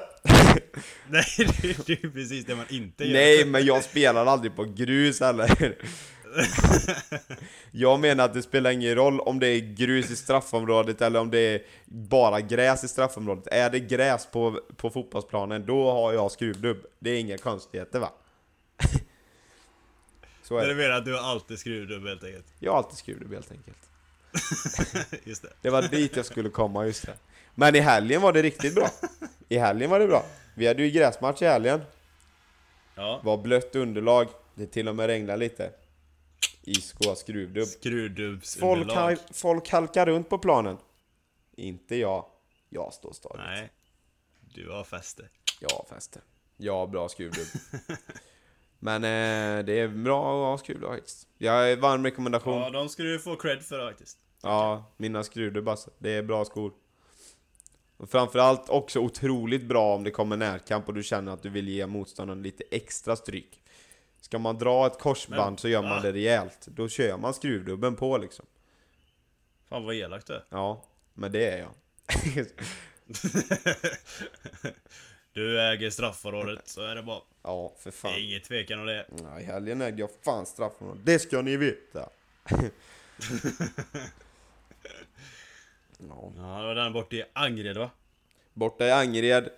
[1.08, 3.12] Nej, det, det är ju precis det man inte gör.
[3.12, 5.50] Nej, men jag spelar aldrig på grus heller.
[7.70, 11.30] Jag menar att det spelar ingen roll om det är grus i straffområdet eller om
[11.30, 13.46] det är bara gräs i straffområdet.
[13.46, 16.76] Är det gräs på, på fotbollsplanen, då har jag skruvdubb.
[16.98, 18.12] Det är inga konstigheter va?
[20.42, 20.82] Så är Men du det.
[20.82, 22.46] menar att du har alltid skruvdubb helt enkelt?
[22.58, 23.89] Jag har alltid skruvdubb helt enkelt.
[25.24, 25.52] Just det.
[25.60, 27.14] Det var dit jag skulle komma, just det.
[27.54, 28.88] Men i helgen var det riktigt bra.
[29.48, 30.24] I helgen var det bra.
[30.54, 31.80] Vi hade ju gräsmatch i helgen.
[32.94, 33.20] Ja.
[33.24, 34.28] Var blött underlag.
[34.54, 35.72] Det till och med regnade lite.
[37.06, 37.64] Har skruvdubb.
[37.64, 38.94] Folk, Skruvdubbsunderlag.
[38.94, 40.76] hal folk halkar runt på planen.
[41.56, 42.26] Inte jag.
[42.68, 43.42] Jag står stadigt.
[43.46, 43.70] Nej.
[44.54, 45.28] Du har fäste.
[45.60, 46.20] Jag har fäste.
[46.56, 47.46] Jag har bra skruvdubb.
[48.82, 51.28] Men eh, det är bra och kul faktiskt.
[51.38, 52.60] Jag är varm rekommendation.
[52.60, 54.18] Ja, de ska du få cred för faktiskt.
[54.42, 55.76] Ja, mina skruvor bara.
[55.98, 56.72] Det är bra skor.
[57.96, 61.68] Och framförallt också otroligt bra om det kommer närkamp och du känner att du vill
[61.68, 63.62] ge motståndaren lite extra stryk.
[64.20, 66.00] Ska man dra ett korsband Men, så gör man va?
[66.00, 66.66] det rejält.
[66.66, 68.46] Då kör man skruvdubben på liksom.
[69.68, 70.44] Fan vad elakt du är.
[70.48, 71.70] Ja, men det är jag.
[75.32, 77.20] Du äger straffområdet, så är det bara.
[77.42, 78.12] ja, för Det fan.
[78.12, 79.06] är inget tvekan om det.
[79.22, 81.06] Ja, I helgen ägde jag fan straffområdet.
[81.06, 82.08] Det ska ni veta.
[85.98, 86.32] ja.
[86.36, 87.90] Ja, det var den borta i Angered va?
[88.54, 89.50] Borta i Angered.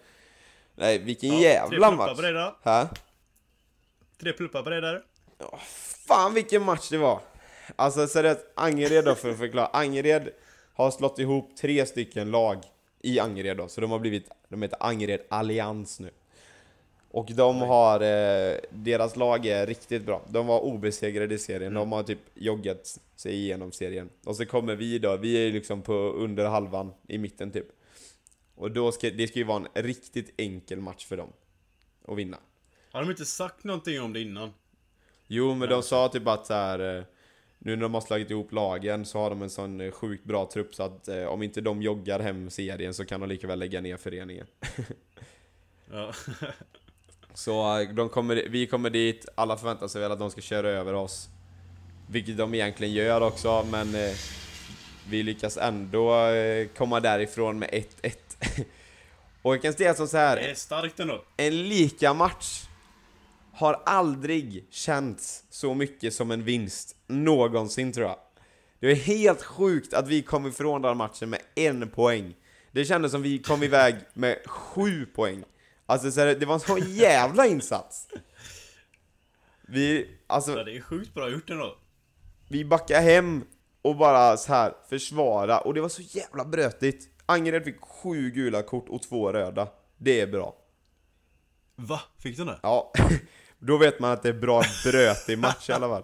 [0.75, 2.17] Nej, vilken Ja, tre jävla pluppar match.
[2.17, 2.57] på dig då.
[2.63, 2.89] Hä?
[4.21, 5.03] Tre pluppar på dig där.
[6.09, 7.21] Fan vilken match det var!
[7.77, 9.67] Alltså seriöst, Angered då för att förklara.
[9.67, 10.31] Angered
[10.75, 12.59] har slått ihop tre stycken lag
[13.01, 16.11] i Angered då, så de har blivit, de heter Angered Allians nu.
[17.11, 20.23] Och de har, eh, deras lag är riktigt bra.
[20.29, 24.11] De var obesegrade i serien, de har typ joggat sig igenom serien.
[24.25, 27.67] Och så kommer vi då, vi är liksom på under halvan, i mitten typ.
[28.55, 31.33] Och då ska, det ska ju vara en riktigt enkel match för dem.
[32.09, 32.39] Att vinna.
[32.93, 34.51] Har de inte sagt någonting om det innan?
[35.27, 37.07] Jo, men de sa typ att så här.
[37.65, 40.51] Nu när de har slagit ihop lagen så har de en sån eh, sjukt bra
[40.53, 43.59] trupp så att eh, om inte de joggar hem serien så kan de lika väl
[43.59, 44.47] lägga ner föreningen.
[45.93, 46.13] Ja.
[47.35, 50.69] Så eh, de kommer, vi kommer dit, alla förväntar sig väl att de ska köra
[50.69, 51.29] över oss.
[52.09, 54.13] Vilket de egentligen gör också, men eh,
[55.09, 57.69] vi lyckas ändå eh, komma därifrån med
[58.03, 58.17] 1-1.
[59.43, 60.37] Och jag kan säga som så här.
[60.37, 61.25] Det är starkt ändå.
[61.37, 62.65] En lika match
[63.53, 68.17] har aldrig känts så mycket som en vinst någonsin tror jag.
[68.81, 72.35] Det är helt sjukt att vi kom ifrån den matchen med en poäng.
[72.73, 75.45] Det kändes som vi kom iväg med sju poäng.
[75.87, 78.09] Alltså så det var en sån jävla insats.
[79.69, 81.77] Vi, alltså, Ja, det är sjukt bra gjort ändå.
[82.49, 83.45] vi backade hem
[83.83, 87.09] och bara så här försvara och det var så jävla brötigt.
[87.27, 89.69] Angered fick sju gula kort och två röda.
[89.99, 90.57] Det är bra.
[91.77, 92.01] Va?
[92.19, 92.59] Fick du det?
[92.63, 92.93] Ja,
[93.63, 96.03] då vet man att det är bra brötig match i alla fall.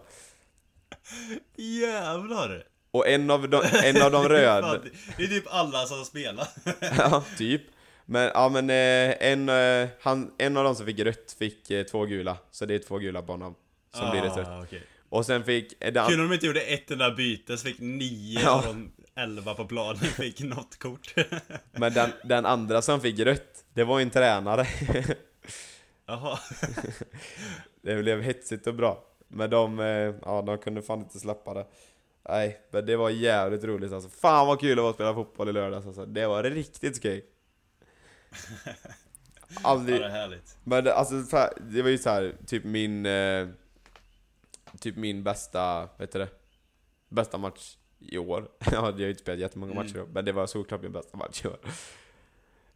[1.57, 2.65] Jävlar!
[2.91, 4.81] Och en av de, en av de röda,
[5.17, 6.49] Det är typ alla som spelar.
[6.99, 7.63] ja typ.
[8.07, 11.83] Men, ja men eh, en, eh, han, en av de som fick rött fick eh,
[11.85, 13.55] två gula, så det är två gula på honom.
[13.95, 14.49] Som blir det rött.
[14.49, 14.83] Ah, okej.
[15.09, 18.41] Och sen fick den, Kul om de inte gjorde ett enda byte så fick nio
[18.43, 18.51] Ja.
[18.51, 21.15] av de elva på planen fick något kort.
[21.73, 24.67] men den, den andra som fick rött, det var ju en tränare.
[26.09, 26.39] Jaha.
[27.83, 29.05] det blev hetsigt och bra.
[29.29, 31.67] Men de, eh, ja de kunde fan inte släppa det.
[32.29, 34.09] Nej, men det var jävligt roligt alltså.
[34.11, 36.07] Fan vad kul det var att spela fotboll i lördags alltså.
[36.07, 37.25] Det var riktigt skoj.
[39.51, 40.59] Ja, Aldrig, det är härligt.
[40.65, 41.15] Men alltså,
[41.61, 43.07] det var ju så här, typ min...
[43.07, 43.49] Eh,
[44.81, 46.29] typ min bästa, vet du det?
[47.09, 48.49] Bästa match i år.
[48.73, 49.85] jag har ju inte spelat jättemånga Mm.
[49.87, 51.59] matcher men det var såklart min bästa match i år.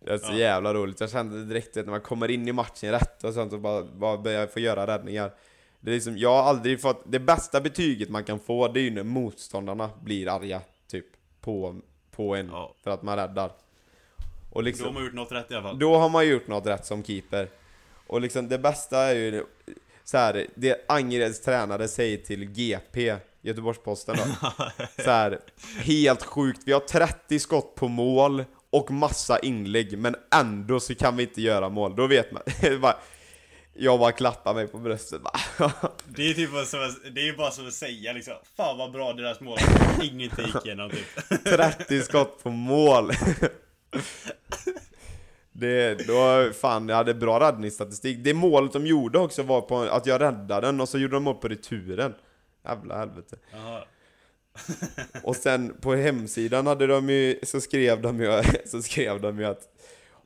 [0.04, 0.36] Det är så Ja.
[0.38, 1.00] jävla roligt.
[1.00, 4.18] Jag kände direkt när man kommer in i matchen rätt och sånt och bara, bara
[4.18, 5.32] börjar få göra räddningar.
[5.80, 7.02] Det är liksom, jag har aldrig fått...
[7.06, 11.06] Det bästa betyget man kan få, det är ju när motståndarna blir arga, typ.
[11.40, 11.80] På,
[12.10, 12.48] på en.
[12.52, 12.74] Ja.
[12.84, 13.52] För att man räddar.
[14.52, 15.78] Och liksom, Då har man gjort något rätt i alla fall.
[15.78, 17.48] då har man gjort något rätt som keeper.
[18.06, 19.44] Och liksom det bästa är ju
[20.04, 24.50] så här, det Angereds tränare säger till GP, Göteborgs-Posten då.
[25.02, 25.40] så här,
[25.80, 31.16] helt sjukt, vi har 30 skott på mål och massa inlägg, men ändå så kan
[31.16, 31.96] vi inte göra mål.
[31.96, 32.42] Då vet man.
[33.74, 35.22] Jag bara klappar mig på bröstet.
[36.04, 39.12] Det är typ som att, det är bara som att säga liksom Fan vad bra
[39.12, 39.58] deras mål
[40.02, 43.10] Ingenting gick igenom typ 30 skott på mål.
[45.52, 48.18] Det, då, fan, jag hade bra räddningsstatistik.
[48.20, 51.22] Det målet de gjorde också var på att jag räddade den och så gjorde de
[51.22, 52.14] mål på returen.
[52.64, 53.36] Jävla helvete.
[53.52, 53.84] Jaha
[55.22, 59.44] Och sen på hemsidan hade de ju, så skrev de ju, så skrev de ju
[59.44, 59.68] att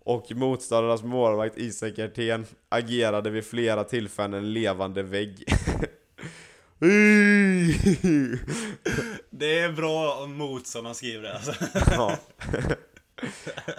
[0.06, 5.44] och motståndarnas målvakt Isak Hjertén agerade vid flera tillfällen en levande vägg.
[9.30, 11.52] Det är bra motstånd han skriver det alltså
[11.90, 12.18] ja.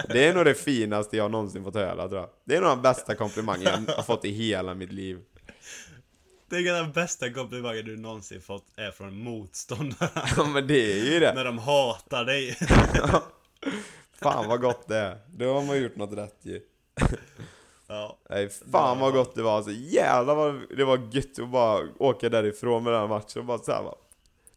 [0.10, 2.30] Det är nog det finaste jag någonsin fått höra tror jag.
[2.46, 5.20] Det är nog den bästa komplimangen jag har fått i hela mitt liv.
[6.50, 11.14] Det är den bästa komplimangen du någonsin fått är från motståndarna Ja men det är
[11.14, 11.34] ju det.
[11.34, 12.58] När de hatar dig
[14.22, 15.18] Fan vad gott det är.
[15.28, 16.62] Då har man gjort något rätt ju.
[17.88, 19.72] Ja Nej, fan vad gott det var alltså.
[19.72, 23.84] Jävlar vad det var gött att bara åka därifrån med den matchen och bara såhär
[23.84, 23.96] bara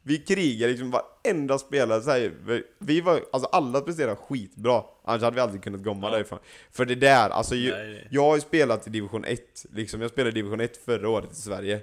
[0.02, 2.32] Vi krigade liksom varenda spelare så här,
[2.78, 6.12] vi- var, alltså alla presterade skitbra Annars hade vi aldrig kunnat komma Ja.
[6.12, 6.38] därifrån
[6.70, 10.30] För det där, alltså ju, jag har ju spelat i division 1 liksom, jag spelade
[10.30, 11.80] i division 1 förra året i Sverige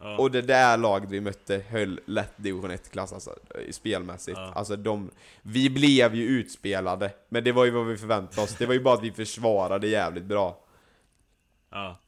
[0.00, 0.16] Ja.
[0.18, 3.34] Och det där laget vi mötte höll lätt division 1-klass alltså,
[3.70, 4.38] spelmässigt.
[4.38, 4.52] Ja.
[4.54, 5.10] Alltså de,
[5.42, 8.56] vi blev ju utspelade, men det var ju vad vi förväntade oss.
[8.58, 10.58] Det var ju bara att vi försvarade jävligt bra.
[11.70, 11.98] ja.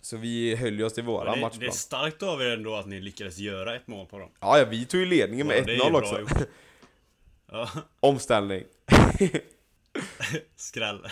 [0.00, 1.72] Så vi höll ju oss till våra det, det är matchplan.
[1.72, 4.30] starkt av er ändå att ni lyckades göra ett mål på dem.
[4.40, 6.24] Ja, ja, vi tog ju ledningen med Ja, det är ju 1-0 bra också.
[7.50, 7.68] Ja,
[8.00, 8.64] Omställning.
[10.56, 11.06] skräll.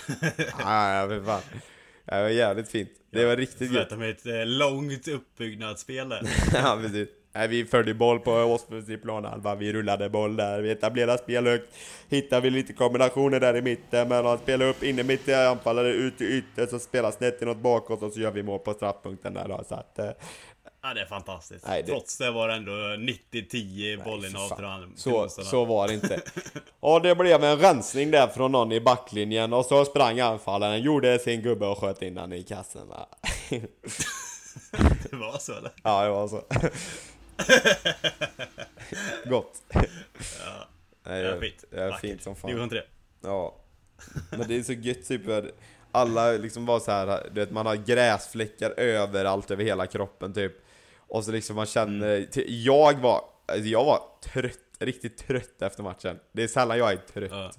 [0.59, 1.43] ja, ja, för fan.
[2.05, 2.91] Det var jävligt fint.
[3.11, 3.71] Det var riktigt gött.
[3.71, 6.23] Förväntar mig ett eh, långt uppbyggnadsspel där.
[6.55, 7.09] ja, precis.
[7.37, 8.59] Nej, vi följde boll på
[8.89, 11.75] i planhalva, vi rullade boll där, vi etablerade spel högt.
[12.09, 15.89] Hittade vi lite kombinationer där i mitten, men han spelar upp inne mitt i anfallare,
[15.89, 19.35] ut i ytter, så spelar snett inåt bakåt och så gör vi mål på straffpunkten
[19.35, 19.65] där då.
[19.69, 20.11] Så att, eh,
[20.83, 21.65] Ja, det är fantastiskt.
[21.69, 25.89] Nej, det- Trots det var det ändå 90-10 för bollinnehav till han- så, så var
[25.89, 26.21] det inte.
[26.81, 31.19] Och det blev en rensning där från någon i backlinjen och så sprang anfallaren, gjorde
[31.19, 32.83] sin gubbe och sköt in den i kassen.
[35.11, 35.71] Det var så eller?
[35.83, 36.43] ja, det var så.
[39.25, 39.63] Gott.
[39.73, 40.69] Ja,
[41.05, 41.65] Nej, är fint.
[41.71, 42.01] Det är Vackert.
[42.01, 42.49] fint som fan.
[42.51, 42.83] Division 3.
[43.23, 43.55] Ja.
[44.31, 45.45] Men det är så gött typ att
[45.93, 50.53] alla liksom var så här, du vet man har gräsfläckar överallt över hela kroppen typ.
[50.99, 52.29] Och så liksom man känner, Mm.
[52.49, 56.19] jag var, alltså jag var trött, riktigt trött efter matchen.
[56.33, 57.51] Det är sällan jag är trött Ja.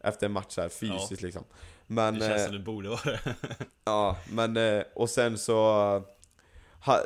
[0.00, 1.44] efter en match här fysiskt liksom.
[1.86, 3.20] Men, Det känns eh, som det borde vara det.
[3.84, 6.02] ja, men eh, och sen så,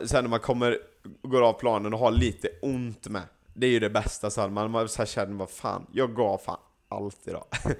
[0.04, 0.78] sen när man kommer,
[1.22, 3.22] går av planen och har lite ont med.
[3.54, 6.38] Det är ju det bästa så här, man, så här känner vad fan, jag gav
[6.38, 7.44] fan allt idag.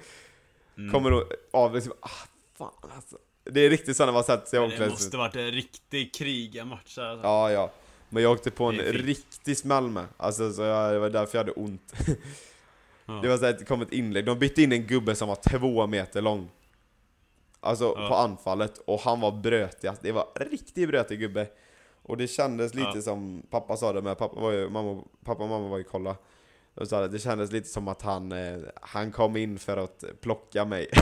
[0.77, 0.91] Mm.
[0.91, 2.09] Kommer då av liksom, ah,
[2.57, 3.17] fan alltså.
[3.43, 6.97] Det är riktigt så när man sätter sig i Det måste varit en riktig krigarmatch
[6.97, 7.27] alltså.
[7.27, 7.71] Ja, ja.
[8.09, 10.05] Men jag åkte på en riktig smäll med.
[10.17, 11.93] Alltså, så jag, det var därför jag hade ont.
[13.05, 13.13] Ja.
[13.13, 14.25] Det var så att det kom ett inlägg.
[14.25, 16.49] De bytte in en gubbe som var två meter lång.
[17.59, 18.07] Alltså Ja.
[18.07, 18.77] på anfallet.
[18.77, 19.87] Och han var brötig.
[19.87, 21.47] Alltså, det var en riktigt brötig gubbe.
[22.03, 23.01] Och det kändes lite Ja.
[23.01, 26.15] som, pappa sa det med, pappa, var ju, mamma, pappa och mamma var ju kolla.
[26.75, 30.03] Och sa det, det kändes lite som att han, eh, han kom in för att
[30.21, 30.87] plocka mig.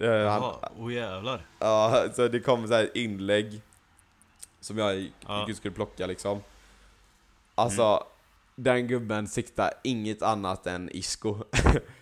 [0.00, 1.46] Eh, Jaha, åh jävlar.
[1.58, 3.62] Ja, så det kom så här inlägg
[4.60, 5.48] Som jag gick Ja.
[5.56, 6.40] skulle plocka liksom
[7.54, 8.04] Alltså
[8.56, 11.36] Den gubben siktar inget annat än Isco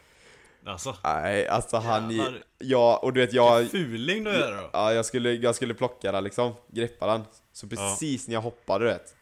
[0.66, 2.42] Alltså, Nej, alltså han Jävlar.
[2.58, 4.70] Ja, och du vet jag fuling du gör då.
[4.72, 8.84] Ja, jag skulle, jag skulle plocka den liksom Greppa den Så precis när jag hoppade
[8.84, 9.16] vet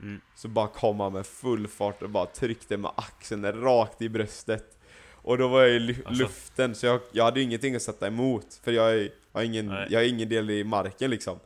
[0.00, 0.20] Mm.
[0.36, 4.78] Så bara kom han med full fart och bara tryckte med axeln rakt i bröstet
[5.12, 6.22] Och då var jag i lu- Alltså.
[6.22, 8.96] luften så jag, jag hade ingenting att sätta emot För jag, är,
[9.32, 9.86] jag, har ingen, Nej.
[9.90, 11.38] jag har ingen del i marken liksom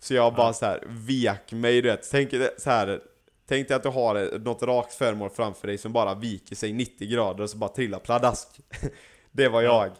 [0.00, 0.52] Så jag bara Ja.
[0.52, 3.00] så här vek mig du vet Tänk så här
[3.48, 7.08] Tänk dig att du har något rakt föremål framför dig som bara viker sig 90
[7.10, 8.48] grader och så bara trillar pladask
[9.32, 9.90] Det var jag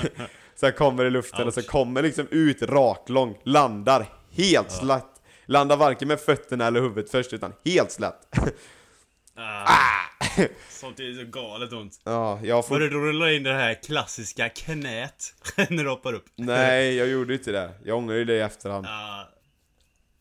[0.54, 1.66] Så jag kommer i luften och så Ouch.
[1.68, 5.06] kommer liksom ut raklång, landar helt slätt
[5.46, 8.28] Landar varken med fötterna eller huvudet först utan helt slätt
[9.34, 10.00] Ah.
[10.68, 12.00] Sånt är så galet ont.
[12.04, 12.80] Ja, jag Var får...
[12.80, 16.24] det då du la in det här klassiska knät när du hoppar upp?
[16.36, 17.72] Nej, jag gjorde inte det.
[17.84, 18.86] Jag ångrar ju det i efterhand.
[18.86, 19.28] Ah.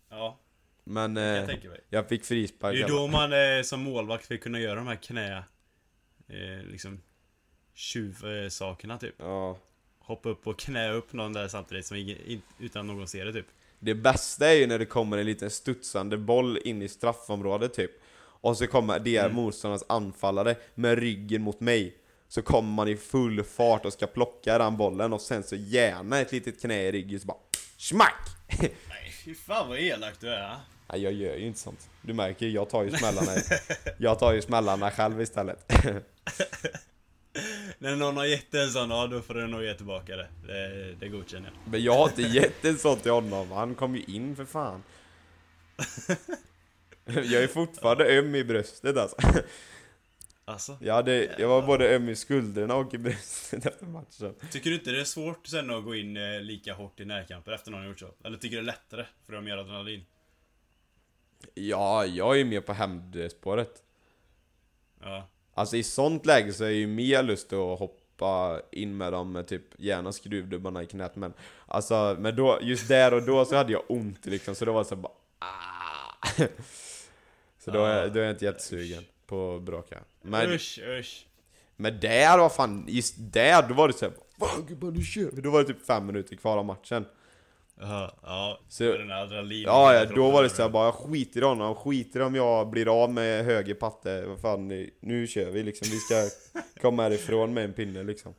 [0.10, 0.40] Ja,
[0.84, 1.82] Men jag eh, mig.
[1.90, 2.74] jag fick frispark.
[2.76, 5.38] Det är alla då man eh, som målvakt vill kunna göra de här knä...
[6.28, 7.02] Eh, liksom...
[7.74, 9.16] Tjuvsakerna typ.
[9.18, 9.58] Ja.
[10.00, 12.18] Hoppa upp och knä upp någon där samtidigt som
[12.60, 13.48] utan någon ser det typ.
[13.80, 17.92] Det bästa är ju när det kommer en liten studsande boll in i straffområdet typ.
[18.42, 19.36] Och så kommer det Mm.
[19.36, 21.96] motståndarens anfallare med ryggen mot mig.
[22.28, 26.20] Så kommer man i full fart och ska plocka den bollen och sen så gärna
[26.20, 27.38] ett litet knä i ryggen så bara
[27.78, 28.30] SMACK!
[28.60, 30.56] Nej, fy fan vad elak du är.
[30.92, 31.90] Nej jag gör ju inte sånt.
[32.02, 33.32] Du märker ju, jag tar ju smällarna
[33.98, 35.72] Jag tar ju smällarna själv istället.
[37.80, 40.28] När någon har gett en sån, ja då får du nog ge tillbaka det.
[40.48, 41.72] Det, det godkänner jag.
[41.72, 44.84] Men jag har inte gett en sån till honom, han kom ju in för fan.
[47.06, 49.18] Jag är fortfarande öm i bröstet alltså.
[50.46, 54.36] Alltså, Jag, hade, jag var både öm i skulderna och i bröstet efter matchen.
[54.52, 57.52] tycker du inte det är svårt sen att gå in eh, lika hårt i närkamper
[57.52, 58.14] efter någon har gjort så?
[58.24, 60.06] Eller tycker du det är lättare för de har mer adrenalin?
[61.54, 63.84] Ja, jag är mer på hämndspåret.
[65.02, 65.28] Ja.
[65.60, 69.48] Alltså i sånt läge så är ju mer lust att hoppa in med dem med
[69.48, 71.34] typ gärna skruvdubbarna i knät men
[71.66, 74.84] Alltså, men då, just där och då så hade jag ont liksom så då var
[74.84, 76.28] det så bara ah.
[77.60, 81.28] Så då är, då är jag inte jättesugen på att bråka Men, Usch, usch.
[81.76, 85.42] men där var fan, just där då var det såhär Fan gubbar nu kör vi!
[85.42, 87.06] Då var det typ fem minuter kvar av matchen
[87.82, 88.60] Ja.
[88.70, 89.62] Så- Så, den adrenalin.
[89.64, 93.04] Ja, ja, då var det såhär bara, jag skiter i honom, skiter om jag blir
[93.04, 94.68] av med höger patte, vad fan,
[95.00, 96.16] nu- kör vi liksom, vi ska
[96.82, 98.34] komma härifrån med en pinne liksom.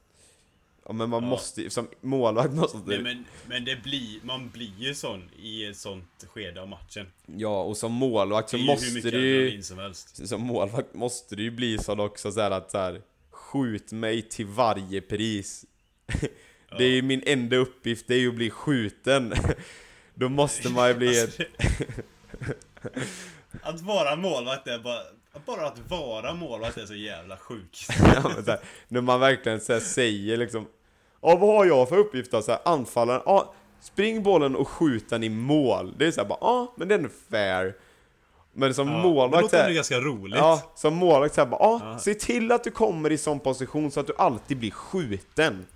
[0.86, 1.28] Ja men man Ja.
[1.30, 5.76] måste som målvakt måste Nej, men, men det blir, man blir ju sån i ett
[5.76, 7.07] sånt skede av matchen.
[7.26, 10.28] Ja, och som målvakt så Det måste du ju, som helst.
[10.28, 14.22] som målvakt måste du ju bli sån också så här att så här, skjut mig
[14.22, 15.64] till varje pris.
[16.78, 19.34] Det är ju min enda uppgift, det är ju att bli skjuten.
[20.14, 21.38] Då måste man ju bli ett...
[23.62, 25.00] Att vara målvakt är bara...
[25.46, 27.88] Bara att vara målvakt är så jävla sjukt.
[28.14, 30.66] Ja, men så här, när man verkligen så här, säger liksom
[31.22, 32.42] Ja vad har jag för uppgift då?
[32.42, 36.38] Så här, anfallaren, ja spring bollen och skjut den i mål Det är såhär bara,
[36.40, 37.74] ja men det är fair
[38.52, 40.38] Men som Ja, det målvakt låter så ändå här, ganska roligt.
[40.38, 41.98] Ja, som målvakt såhär bara, ja Ja.
[41.98, 45.66] se till att du kommer i sån position så att du alltid blir skjuten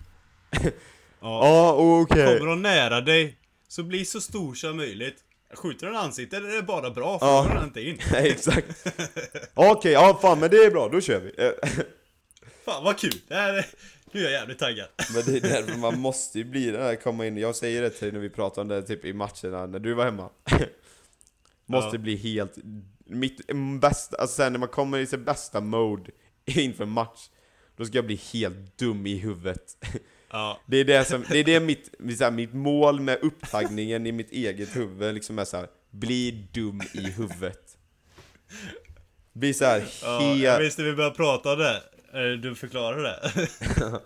[0.62, 0.72] Ja.
[1.20, 3.36] Ja, okej Kommer de nära dig,
[3.68, 5.16] så bli så stor som möjligt.
[5.54, 7.98] Skjuter den ansiktet är det bara bra, för går den inte in.
[8.14, 8.86] Exakt
[9.54, 11.32] Okej, ja fan men det är bra, då kör vi
[12.64, 13.20] Fan vad kul!
[13.28, 13.66] Det här är...
[14.12, 14.88] Nu är jag jävligt taggad.
[15.14, 17.90] Men det är därför man måste ju bli det här, komma in, jag säger det
[17.90, 20.30] till dig när vi pratar om det typ i matcherna när du var hemma
[21.66, 21.98] Måste Ja.
[21.98, 22.52] bli helt,
[23.04, 23.40] mitt
[23.80, 26.10] bästa, alltså sen när man kommer i sin bästa mode
[26.44, 27.28] inför match
[27.76, 29.76] Då ska jag bli helt dum i huvudet
[30.34, 30.60] Ja.
[30.66, 34.12] Det är det som, det är det mitt, så här, mitt mål med upptagningen i
[34.12, 37.76] mitt eget huvud liksom är så här, bli dum i huvudet
[39.32, 41.82] Bli så här Ja, jag helt, visste vi började prata om det.
[42.36, 43.30] Du förklarade det.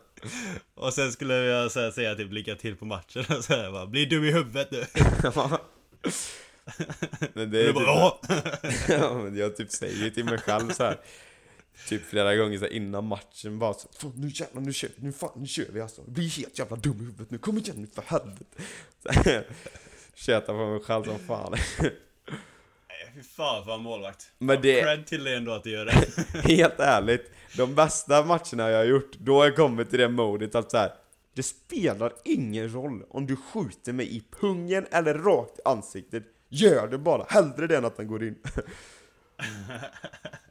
[0.75, 3.73] Och sen skulle jag så här säga typ lycka till på matchen och så här,
[3.73, 4.85] bara, Bli dum i huvudet nu.
[7.33, 8.31] Men det är du bara typ,
[8.89, 8.89] ja.
[8.89, 10.97] Ja, men jag typ säger till mig själv så här.
[11.89, 15.07] Typ flera gånger så här, innan matchen bara så, Fan nu jävlar nu kör vi,
[15.07, 16.03] nu fan nu kör vi alltså.
[16.03, 19.45] Bli helt jävla dum i huvudet nu, kom igen nu för helvete.
[20.15, 21.55] Tjötar på mig själv som fan.
[21.81, 24.27] Nej, Fy fan för en målvakt.
[24.39, 25.93] Men det- Cred till dig ändå att du gör det.
[26.55, 30.55] Helt ärligt, de bästa matcherna jag har gjort, då har jag kommit till det modet
[30.55, 30.93] att så här,
[31.35, 36.25] Det spelar ingen roll om du skjuter mig i pungen eller rakt i ansiktet.
[36.49, 38.39] Gör det bara, hellre det än att den går in.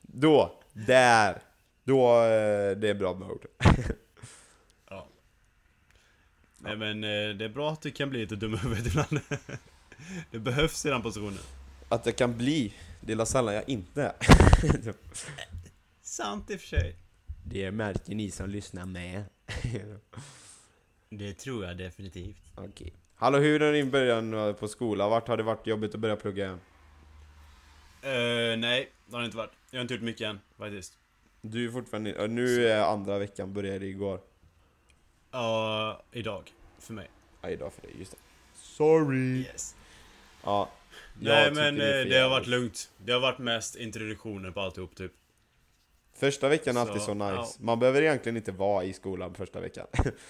[0.02, 1.42] Då, där,
[1.84, 3.48] då, eh, det är bra mode
[4.90, 5.08] Ja.
[6.58, 9.20] Nej men eh, det är bra att du kan bli lite dum huvudet ibland.
[10.32, 11.40] Det behövs i den positionen.
[11.90, 14.94] Att det kan bli, det är sällan jag inte är
[16.02, 16.96] Sant i och för sig.
[17.46, 19.24] Det märker ni som lyssnar med
[21.10, 22.42] Det tror jag definitivt.
[22.56, 25.10] Okej Hallå hur är din början på skolan?
[25.10, 26.60] Vart har det varit jobbigt att börja plugga igen?
[28.04, 29.52] Uh, nej, det har det inte varit.
[29.72, 30.98] Jag har inte gjort mycket än faktiskt.
[31.42, 34.20] Du är fortfarande, nu är andra veckan, började igår
[35.32, 36.54] Ja, idag.
[36.80, 37.10] För mig.
[37.42, 38.18] Ja, idag för dig, just det.
[38.54, 39.40] Sorry!
[39.40, 39.76] Yes.
[40.44, 40.70] Ja.
[41.20, 42.92] Nej men det eh, det har varit lugnt.
[42.98, 45.12] Det har varit mest introduktioner på alltihop typ.
[46.14, 47.34] Första veckan är Så, alltid så nice.
[47.36, 47.48] ja.
[47.60, 49.88] Man behöver egentligen inte vara i skolan första veckan.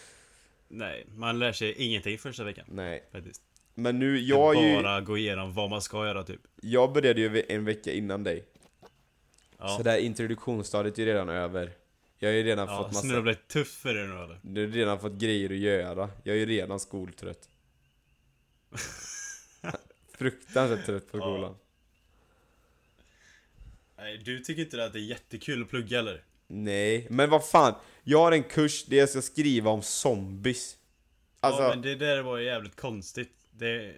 [0.67, 2.65] Nej, man lär sig ingenting första veckan.
[2.67, 3.03] Nej.
[3.11, 3.41] Faktiskt.
[3.79, 6.41] Men nu, Jag är ju, bara gå igenom vad man ska göra typ.
[6.61, 8.45] jag började ju en vecka innan dig.
[9.57, 11.71] Ja, Så det här introduktionsstadiet är ju redan över.
[12.19, 13.31] Jag har ju redan ja fått så nu har massa...
[13.31, 14.39] det blivit tuffare nu eller?
[14.41, 16.09] Du har redan fått grejer att göra.
[16.23, 17.49] Jag är ju redan skoltrött.
[20.17, 21.21] Fruktansvärt trött på Ja.
[21.21, 21.55] skolan.
[23.97, 26.23] Nej, du tycker inte att det är jättekul att plugga eller?
[26.47, 27.73] Nej, men vad fan.
[28.03, 30.77] Jag har en kurs där jag ska skriva om zombies.
[31.39, 33.33] Alltså, Ja men det där var jävligt konstigt.
[33.59, 33.93] Det,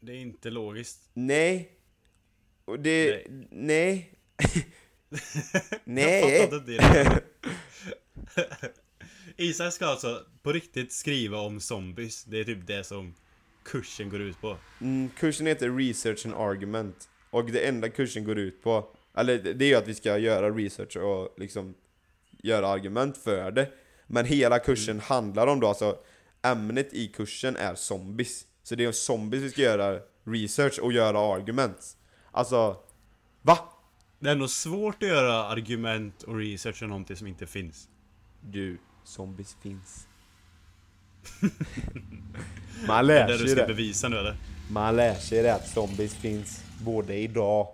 [0.00, 1.10] det är inte logiskt.
[1.14, 1.70] nej.
[2.64, 3.26] Och det...
[3.50, 4.18] Nej.
[5.84, 6.50] Nej.
[6.66, 7.22] Det.
[9.36, 12.24] Isak ska alltså på riktigt skriva om zombies.
[12.24, 13.14] Det är typ det som
[13.64, 14.56] kursen går ut på.
[14.80, 17.08] Mm, kursen heter Research and Argument.
[17.30, 20.50] Och det enda kursen går ut på, eller det är ju att vi ska göra
[20.50, 21.74] research och liksom
[22.42, 23.70] göra argument för det.
[24.06, 25.98] Men hela kursen handlar om då, alltså
[26.42, 28.46] ämnet i kursen är zombies.
[28.64, 31.96] Så det är om zombies vi ska göra research och göra argument.
[32.32, 32.76] Alltså,
[33.42, 33.58] va?
[34.18, 37.88] Det är nog svårt att göra argument och research om någonting som inte finns.
[38.40, 40.06] Du, zombies finns.
[42.86, 43.66] Man Det är lär det du sig ska det.
[43.66, 44.36] bevisa nu eller?
[44.70, 47.68] Man lär sig det att zombies finns både idag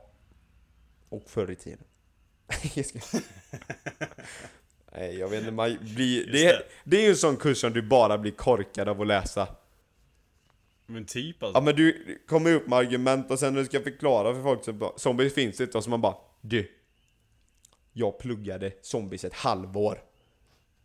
[1.09, 1.85] och förr i tiden.
[4.93, 6.33] Nej, jag vet inte, man blir...
[6.33, 6.63] Det är, det.
[6.85, 9.49] det är ju en sån kurs som du bara blir korkad av att läsa.
[10.93, 11.57] Men typ alltså.
[11.59, 14.65] Ja men du kommer upp med argument och sen när du ska förklara för folk
[14.65, 16.71] så bara, zombies finns inte och så man bara Du
[17.93, 19.99] Jag pluggade zombies ett halvår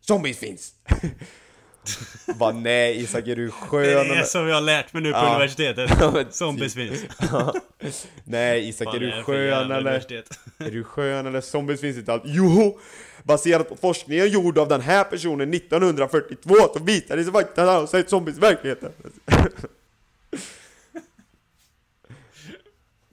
[0.01, 0.73] Zombies finns!
[2.39, 4.23] Bara nej Isak är du Det skön är det eller?
[4.23, 5.29] som jag har lärt mig nu på Ja.
[5.35, 5.91] universitetet.
[6.13, 6.89] Men Zombies typ.
[6.89, 8.07] finns.
[8.23, 9.91] Nej Isak är du skön eller?
[10.57, 11.41] Är du skön eller?
[11.41, 12.23] Zombies finns inte allt.
[12.25, 12.79] Jo!
[13.23, 17.67] Baserat på forskningen gjord av den här personen 1942 så visar det sig faktiskt att
[17.67, 18.91] han har sett zombies i verkligheten.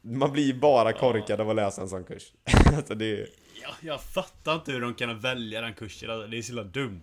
[0.02, 2.32] Man blir bara korkad av att läsa en sån kurs.
[2.76, 3.28] alltså det är...
[3.62, 6.10] Ja, jag fattar inte hur de kan välja den kursen.
[6.10, 7.02] Alltså, det är så dumt.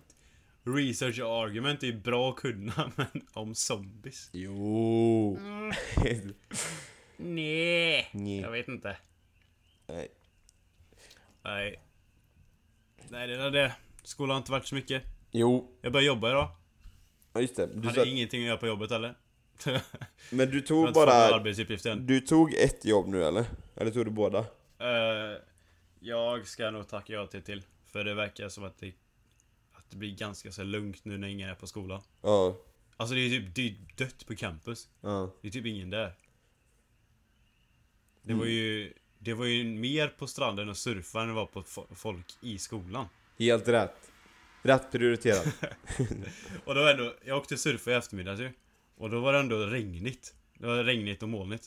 [0.64, 4.30] Research och argument är ju bra att kunna, men om zombies?
[4.32, 5.38] Jo!
[7.16, 8.40] Nej, Nej.
[8.40, 8.96] jag vet inte.
[9.86, 10.08] Nej.
[11.42, 11.80] Nej.
[13.08, 13.72] Nej, det är det.
[14.02, 15.02] Skolan har inte varit så mycket.
[15.30, 16.48] Jo, Jag började jobba idag.
[17.32, 17.66] ja, just det.
[17.66, 19.14] Du Hade sa, ingenting att göra på jobbet heller.
[20.30, 21.12] men du tog bara...
[21.12, 22.06] arbetsuppgifter än.
[22.06, 23.44] Du tog ett jobb nu eller?
[23.76, 24.38] Eller tog du båda?
[24.78, 25.38] Eh,
[26.00, 27.62] jag ska nog tacka ja till till.
[27.86, 28.92] För det verkar som att det,
[29.72, 32.02] att det blir ganska så lugnt nu när ingen är på skolan.
[32.22, 32.56] Ja.
[32.96, 34.88] Alltså det är typ det är dött på campus.
[35.00, 35.30] Ja.
[35.42, 36.12] Det är typ ingen där.
[38.22, 38.38] Det Mm.
[38.38, 41.94] var ju Det var ju mer på stranden och surfa än det var på fo-
[41.94, 43.06] folk i skolan.
[43.38, 44.10] Helt rätt.
[44.62, 45.46] Rätt prioriterat.
[46.64, 48.50] Och då ändå, jag åkte surfa i eftermiddags ju.
[49.00, 50.34] Och då var det ändå regnigt.
[50.58, 51.64] Det var regnigt och molnigt.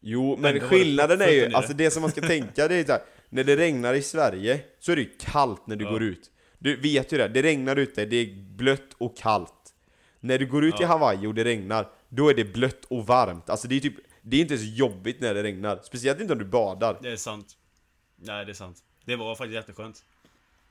[0.00, 2.68] Jo, Men men då var det skillnaden är ju, alltså det som man ska tänka
[2.68, 5.76] det är så här, när det regnar i Sverige så är det ju kallt när
[5.76, 5.90] du Ja.
[5.90, 6.30] går ut.
[6.58, 9.74] Du vet ju det, det regnar ute, det är blött och kallt.
[10.20, 10.86] När du går ut i Ja.
[10.86, 13.50] Hawaii och det regnar, då är det blött och varmt.
[13.50, 15.80] Alltså det är typ, det är inte så jobbigt när det regnar.
[15.82, 16.98] Speciellt inte om du badar.
[17.02, 17.46] Det är sant.
[18.16, 18.78] Nej, det är sant.
[19.04, 20.04] Det var faktiskt jätteskönt.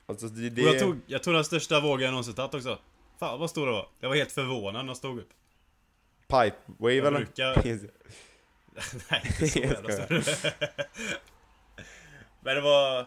[0.06, 2.78] Alltså det, Och det jag tog, jag tog den största vågen jag någonsin tagit också.
[3.24, 3.88] Fan vad stor det var.
[4.00, 5.30] Jag var helt förvånad när jag stod upp.
[6.28, 7.10] pipe wave eller?
[7.10, 7.54] brukar-
[9.10, 10.24] Nej, inte så jävla stor.
[12.40, 13.06] Men det var...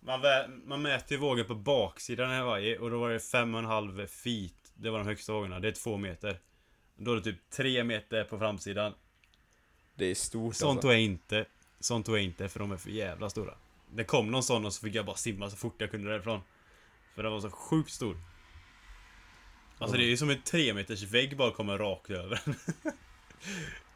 [0.00, 0.20] Man,
[0.64, 3.66] man mäter ju vågen på baksidan i Hawaii och då var det fem och en
[3.66, 4.72] halv feet.
[4.74, 5.60] Det var de högsta vågorna.
[5.60, 6.38] Det är två meter.
[6.96, 8.94] Då är det typ tre meter på framsidan.
[9.94, 10.82] Det är stort Sånt alltså.
[10.82, 11.44] tog jag inte.
[11.80, 13.54] Sånt tog jag inte för de är för jävla stora.
[13.90, 16.40] Det kom någon sån och så fick jag bara simma så fort jag kunde därifrån.
[17.14, 18.16] För den var så sjukt stor.
[19.78, 22.40] Alltså det är ju som en tre meters vägg bara kommer rakt över.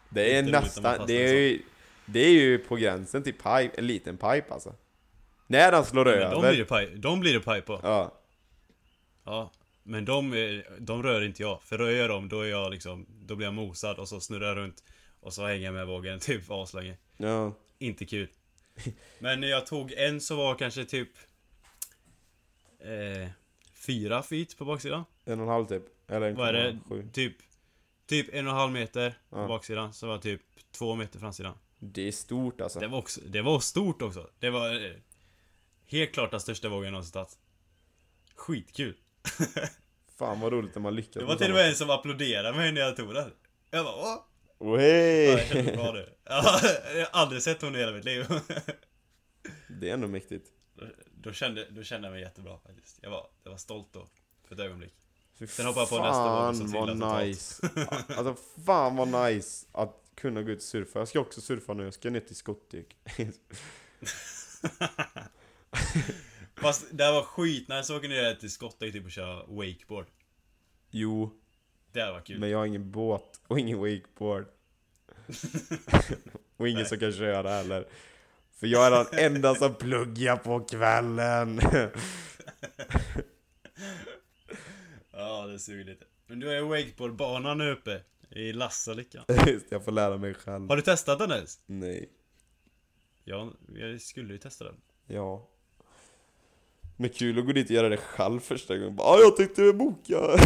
[0.08, 1.62] Det är nästan, det är, ju,
[2.06, 4.74] det är ju på gränsen till pipe, en liten pipe alltså.
[5.46, 6.52] När den slår Men de över.
[6.64, 7.80] blir det de blir det paj på.
[7.82, 8.18] Ja.
[9.24, 9.52] Ja.
[9.82, 11.62] Men de, är- de rör inte jag.
[11.62, 14.48] För rör jag dem, då är jag liksom, då blir jag mosad och så snurrar
[14.48, 14.84] jag runt.
[15.20, 16.96] Och så hänger jag med vågen typ aslänge.
[17.16, 17.54] Ja.
[17.78, 18.28] Inte kul.
[19.18, 21.10] Men när jag tog en så var kanske typ
[22.80, 23.28] eh,
[23.86, 25.04] Fyra feet på baksidan.
[25.24, 25.82] En och en halv typ.
[26.10, 26.78] Eller en Vad är det?
[26.88, 27.08] sju.
[27.12, 27.36] Typ
[28.06, 29.46] Typ en och en halv meter på Ja.
[29.48, 29.92] baksidan.
[29.92, 30.40] Så var typ
[30.72, 31.54] två meter framsidan.
[31.78, 32.80] Det är stort alltså.
[32.80, 34.30] Det var också, det var stort också.
[34.38, 34.90] Det var eh,
[35.86, 37.38] Helt klart den största vågen jag någonsin tagit.
[38.34, 38.94] Skitkul.
[40.18, 42.72] Fan vad roligt när man lyckas Det var till och med en som applåderade mig
[42.72, 43.30] när jag tog den.
[43.70, 44.18] Jag bara åh!
[44.58, 45.76] Oh, Ja, jag kände hey.
[45.76, 46.08] bra nu.
[46.24, 48.26] Jag har aldrig sett hon i hela mitt liv.
[49.80, 50.46] Det är ändå mäktigt.
[50.74, 50.86] Då,
[51.20, 52.98] då, kände, då kände jag mig jättebra faktiskt.
[53.02, 54.06] Jag var, jag var stolt då.
[54.44, 54.94] För ett ögonblick.
[55.38, 57.24] Fy Sen hoppar jag på nästa våg, trillar vad totalt.
[57.26, 57.70] nice.
[58.16, 60.98] Alltså fan vad nice att kunna gå ut och surfa.
[60.98, 62.96] Jag ska också surfa nu, jag ska ner till Skotdyk.
[66.56, 70.06] Fast det här var skitnice att åka ner till Skottet typ och köra wakeboard.
[70.90, 71.40] jo,
[71.92, 72.38] Det var kul.
[72.40, 74.46] men jag har ingen båt och ingen wakeboard.
[76.56, 77.88] och ingen som kan köra heller.
[78.62, 81.60] För jag är den enda som pluggar på kvällen.
[85.12, 86.04] Ja, det suger lite.
[86.26, 88.00] Men du har ju wakeboardbanan nu uppe.
[88.30, 89.24] I Lassalyckan.
[89.46, 90.68] Just jag får lära mig själv.
[90.68, 91.58] Har du testat den ens?
[91.66, 92.08] Nej.
[93.24, 94.74] Ja, jag skulle ju testa den.
[95.06, 95.48] Ja.
[96.96, 98.96] Men kul att gå dit och göra det själv första gången.
[98.96, 100.20] Bara, "Ah, jag tänkte boka.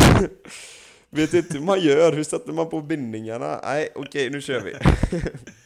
[1.11, 3.61] Vet inte hur man gör, hur sätter man på bindningarna?
[3.65, 4.75] Nej, okej, nu kör vi.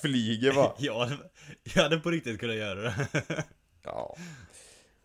[0.00, 0.74] Flyger va?
[0.78, 1.16] Hade,
[1.74, 2.94] jag hade på riktigt kunnat göra det.
[3.82, 4.16] Ja.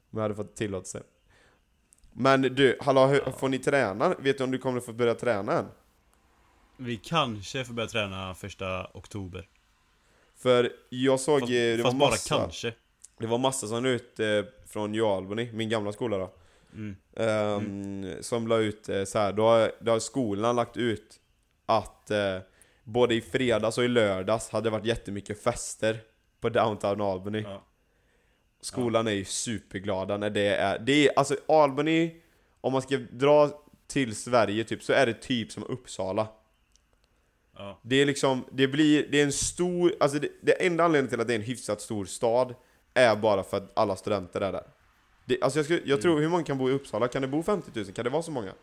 [0.10, 1.04] Men jag hade fått tillåtelse.
[2.14, 4.16] Men du, hallå, hur, får ni träna?
[4.20, 5.66] Vet du om du kommer få börja träna än?
[6.78, 9.48] Vi kanske får börja träna första oktober.
[10.36, 12.74] För jag såg, Fast, det var fast bara massa, kanske.
[13.18, 14.28] det var massa som la ut eh,
[14.68, 16.34] från Jalbany, min gamla skola då.
[16.74, 16.96] Mm.
[17.16, 21.20] Ehm, Som la ut eh, så här, då har, då har skolan lagt ut
[21.66, 22.38] att eh,
[22.84, 26.00] både i fredags och i lördags hade det varit jättemycket fester
[26.42, 27.42] på Downtown Albany.
[27.42, 27.64] Ja.
[28.62, 32.22] Skolan är ju superglada när det är, det är, alltså Albany,
[32.62, 36.28] om man ska dra till Sverige typ, så är det typ som Uppsala.
[37.58, 37.80] Ja.
[37.82, 41.22] Det är liksom, det blir, det är en stor, alltså det, det enda anledningen till
[41.22, 42.56] att det är en hyfsat stor stad
[42.94, 44.64] är bara för att alla studenter är där.
[45.26, 47.08] Det, alltså jag, skulle, jag tror, hur många kan bo i Uppsala?
[47.08, 47.86] Kan det bo 50 000?
[47.86, 48.54] Kan det vara så många?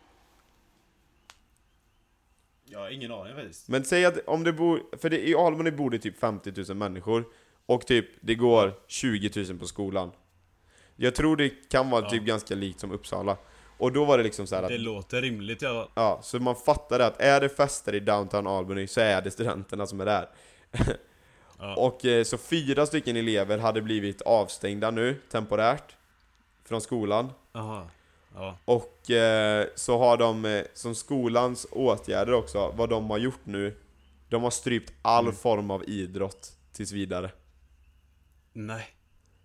[2.71, 3.67] Jag har ingen aning faktiskt.
[3.69, 6.77] Men säg att om det bor, för det, i Almony bor det typ 50 000
[6.77, 7.25] människor
[7.65, 10.11] och typ det går 20 000 på skolan.
[10.95, 12.09] Jag tror det kan vara Ja.
[12.09, 13.37] typ ganska likt som Uppsala.
[13.77, 15.91] Och då var det liksom så här att, Det låter rimligt i alla fall.
[15.95, 19.87] ja, så man fattade att är det fester i downtown Albany så är det studenterna
[19.87, 20.29] som är där.
[21.63, 21.75] Ja.
[21.75, 25.95] Och eh, så fyra stycken elever hade blivit avstängda nu, temporärt,
[26.65, 27.29] från skolan.
[27.53, 27.87] Jaha.
[28.35, 28.57] Ja.
[28.65, 33.77] Och eh, så har de, eh, som skolans åtgärder också, vad de har gjort nu,
[34.29, 35.35] de har strypt all Mm.
[35.35, 37.31] form av idrott tills vidare.
[38.53, 38.87] Nej.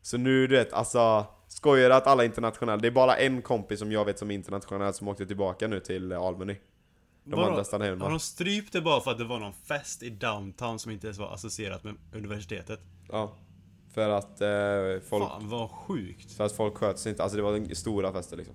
[0.02, 3.92] Så nu du vet, alltså, skojar att alla internationella, det är bara en kompis som
[3.92, 6.56] jag vet som är internationell som åkte tillbaka nu till eh, Albany.
[7.24, 7.50] De Vadå?
[7.50, 8.04] andra stannade hemma.
[8.04, 11.06] Har de strypt det bara för att det var någon fest i downtown som inte
[11.06, 12.80] ens var associerat med universitetet?
[13.08, 13.32] Ja.
[13.96, 16.32] För att eh, folk, Fan vad sjukt.
[16.32, 18.54] för att folk sköt sig inte, alltså det var en stora fester liksom.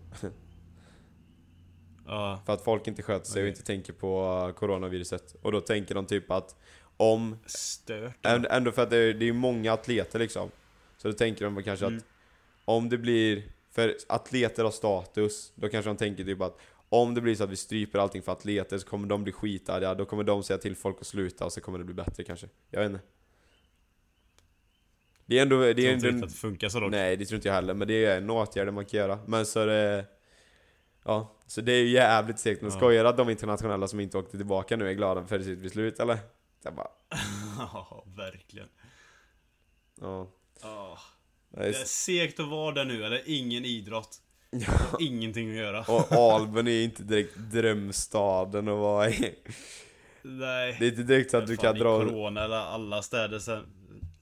[2.07, 2.41] Ja.
[2.45, 3.49] För att folk inte sköter sig och Okej.
[3.49, 5.35] inte tänker på coronaviruset.
[5.41, 6.55] Och då tänker de typ att
[6.97, 8.25] om Stört.
[8.25, 10.49] Änd- Ändå för att det är, det är många atleter liksom.
[10.97, 11.97] Så då tänker de kanske Mm.
[11.97, 12.03] att
[12.65, 16.57] om det blir, för atleter har status, då kanske de tänker typ att
[16.89, 19.93] om det blir så att vi stryper allting för atleter så kommer de bli skitarga,
[19.95, 22.47] då kommer de säga till folk att sluta och så kommer det bli bättre kanske.
[22.69, 23.03] Jag vet inte.
[25.25, 26.91] Det är ändå, det är är inte riktigt att det funkar så dock.
[26.91, 29.19] Nej det tror inte jag heller, men det är en åtgärd man kan göra.
[29.27, 30.05] Men så är det...
[31.05, 32.61] Ja, så det är ju jävligt segt.
[32.61, 32.77] Men Ja.
[32.77, 36.17] skojar att de internationella som inte åkte tillbaka nu är glada för sitt beslut eller?
[36.63, 36.87] Jag bara,
[37.59, 38.67] Ja, verkligen.
[40.01, 40.27] ja.
[40.61, 40.97] Ja.
[41.49, 44.17] Det är segt att vara där nu, eller ingen idrott.
[44.93, 45.79] Och ingenting att göra.
[45.81, 49.35] Och Albany är inte direkt drömstaden att vara i.
[50.21, 50.75] Nej.
[50.79, 51.99] Det är inte direkt så att du kan dra...
[51.99, 53.65] corona eller alla städer sen.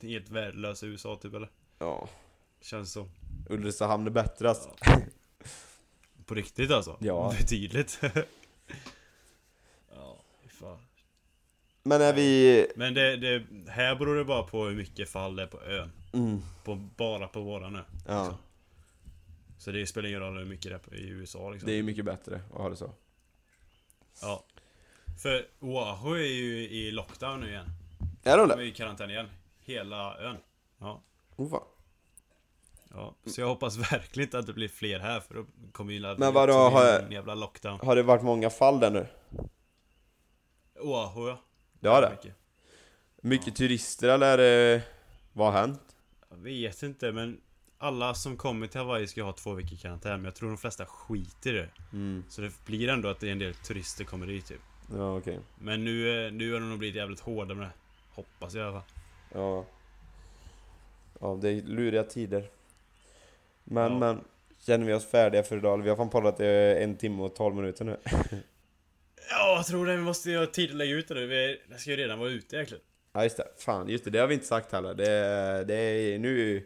[0.01, 1.49] Helt värdelösa i USA typ eller?
[1.79, 2.09] Ja,
[2.61, 3.07] Känns så.
[3.49, 4.75] Ulricehamn är bättre alltså.
[6.25, 6.97] På riktigt alltså?
[6.99, 7.35] Ja.
[7.39, 7.99] Betydligt.
[9.95, 10.77] ja, fan.
[11.83, 12.67] Men är vi...
[12.75, 15.91] Men det, det, här beror det bara på hur mycket fall det är på ön.
[16.13, 17.81] Mm, På, bara på våran ö.
[18.07, 18.37] ja, liksom.
[19.57, 21.67] Så det spelar ingen roll hur mycket det är i USA liksom.
[21.67, 22.91] det är mycket bättre att ha det så.
[24.21, 24.43] Ja.
[25.21, 27.65] För Oahu är ju i lockdown nu igen.
[28.23, 28.65] Är de De är det?
[28.65, 29.27] i karantän igen.
[29.69, 30.37] Hela ön.
[30.79, 31.01] Ja.
[31.37, 31.61] Fan.
[32.93, 36.15] Ja, så jag hoppas verkligen inte att det blir fler här för då kommer ju
[36.17, 37.79] Men vadå, har en jävla lockdown.
[37.83, 39.07] Har det varit många fall där nu?
[40.79, 41.39] Oahu ja.
[41.79, 42.09] Det har det?
[42.09, 42.35] Mycket.
[43.21, 44.83] Mycket turister eller det...
[45.33, 45.81] Vad har hänt?
[46.29, 47.41] Jag vet inte men
[47.77, 50.85] alla som kommer till Hawaii ska ha två veckor karantän men jag tror de flesta
[50.85, 51.69] skiter i det.
[51.93, 54.61] Mm, Så det blir ändå att det är en del turister kommer dit typ.
[54.93, 55.39] ja okej.
[55.59, 57.71] Men nu, eh, nu har de nog blivit jävligt hårda med det.
[58.09, 58.89] Hoppas jag i alla fall.
[59.33, 59.65] Ja.
[61.21, 62.49] Ja, det är luriga tider.
[63.63, 63.99] Men, Ja.
[63.99, 64.23] men.
[64.65, 65.77] Känner vi oss färdiga för idag?
[65.81, 66.45] Vi har fan poddat i
[66.81, 67.97] en timme och 12 minuter nu.
[69.31, 69.95] Ja, jag tror det.
[69.95, 71.27] Vi måste ju ha tid att lägga ut det nu.
[71.27, 72.83] Vi det ska ju redan vara ute egentligen.
[73.13, 74.93] Ja just det, fan just det, det har vi inte sagt heller.
[74.93, 76.65] Det, det är nu...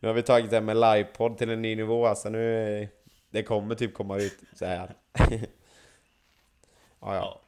[0.00, 2.88] Nu har vi tagit det här med livepodd till en ny nivå alltså nu...
[3.30, 4.94] Det kommer typ komma ut så här.
[7.00, 7.41] ja, ja.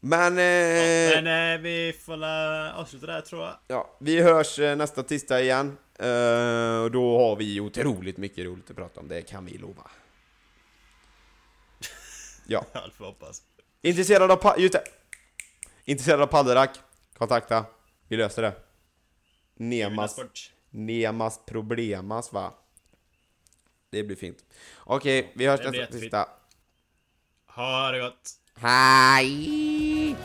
[0.00, 0.06] Ja.
[0.08, 0.36] Men...
[0.36, 3.56] Ja, Eh, men eh, vi får la avsluta där tror jag.
[3.68, 5.78] ja, vi hörs eh, nästa tisdag igen.
[5.98, 9.82] Eh, och då har vi otroligt mycket roligt att prata om, det kan vi lova.
[12.46, 12.64] Ja.
[12.72, 13.42] Ja, det får hoppas.
[13.82, 14.84] Intresserad av just det.
[15.84, 16.78] Intresserad av padderack?
[17.18, 17.64] Kontakta.
[18.08, 18.52] Vi löser det.
[19.54, 20.20] Nemas.
[20.70, 22.52] Nemas problemas va?
[23.90, 24.44] Det blir fint.
[24.76, 26.28] Okej, vi hörs nästa tisdag.
[27.46, 28.30] Ha det gott.
[28.62, 30.16] Hej!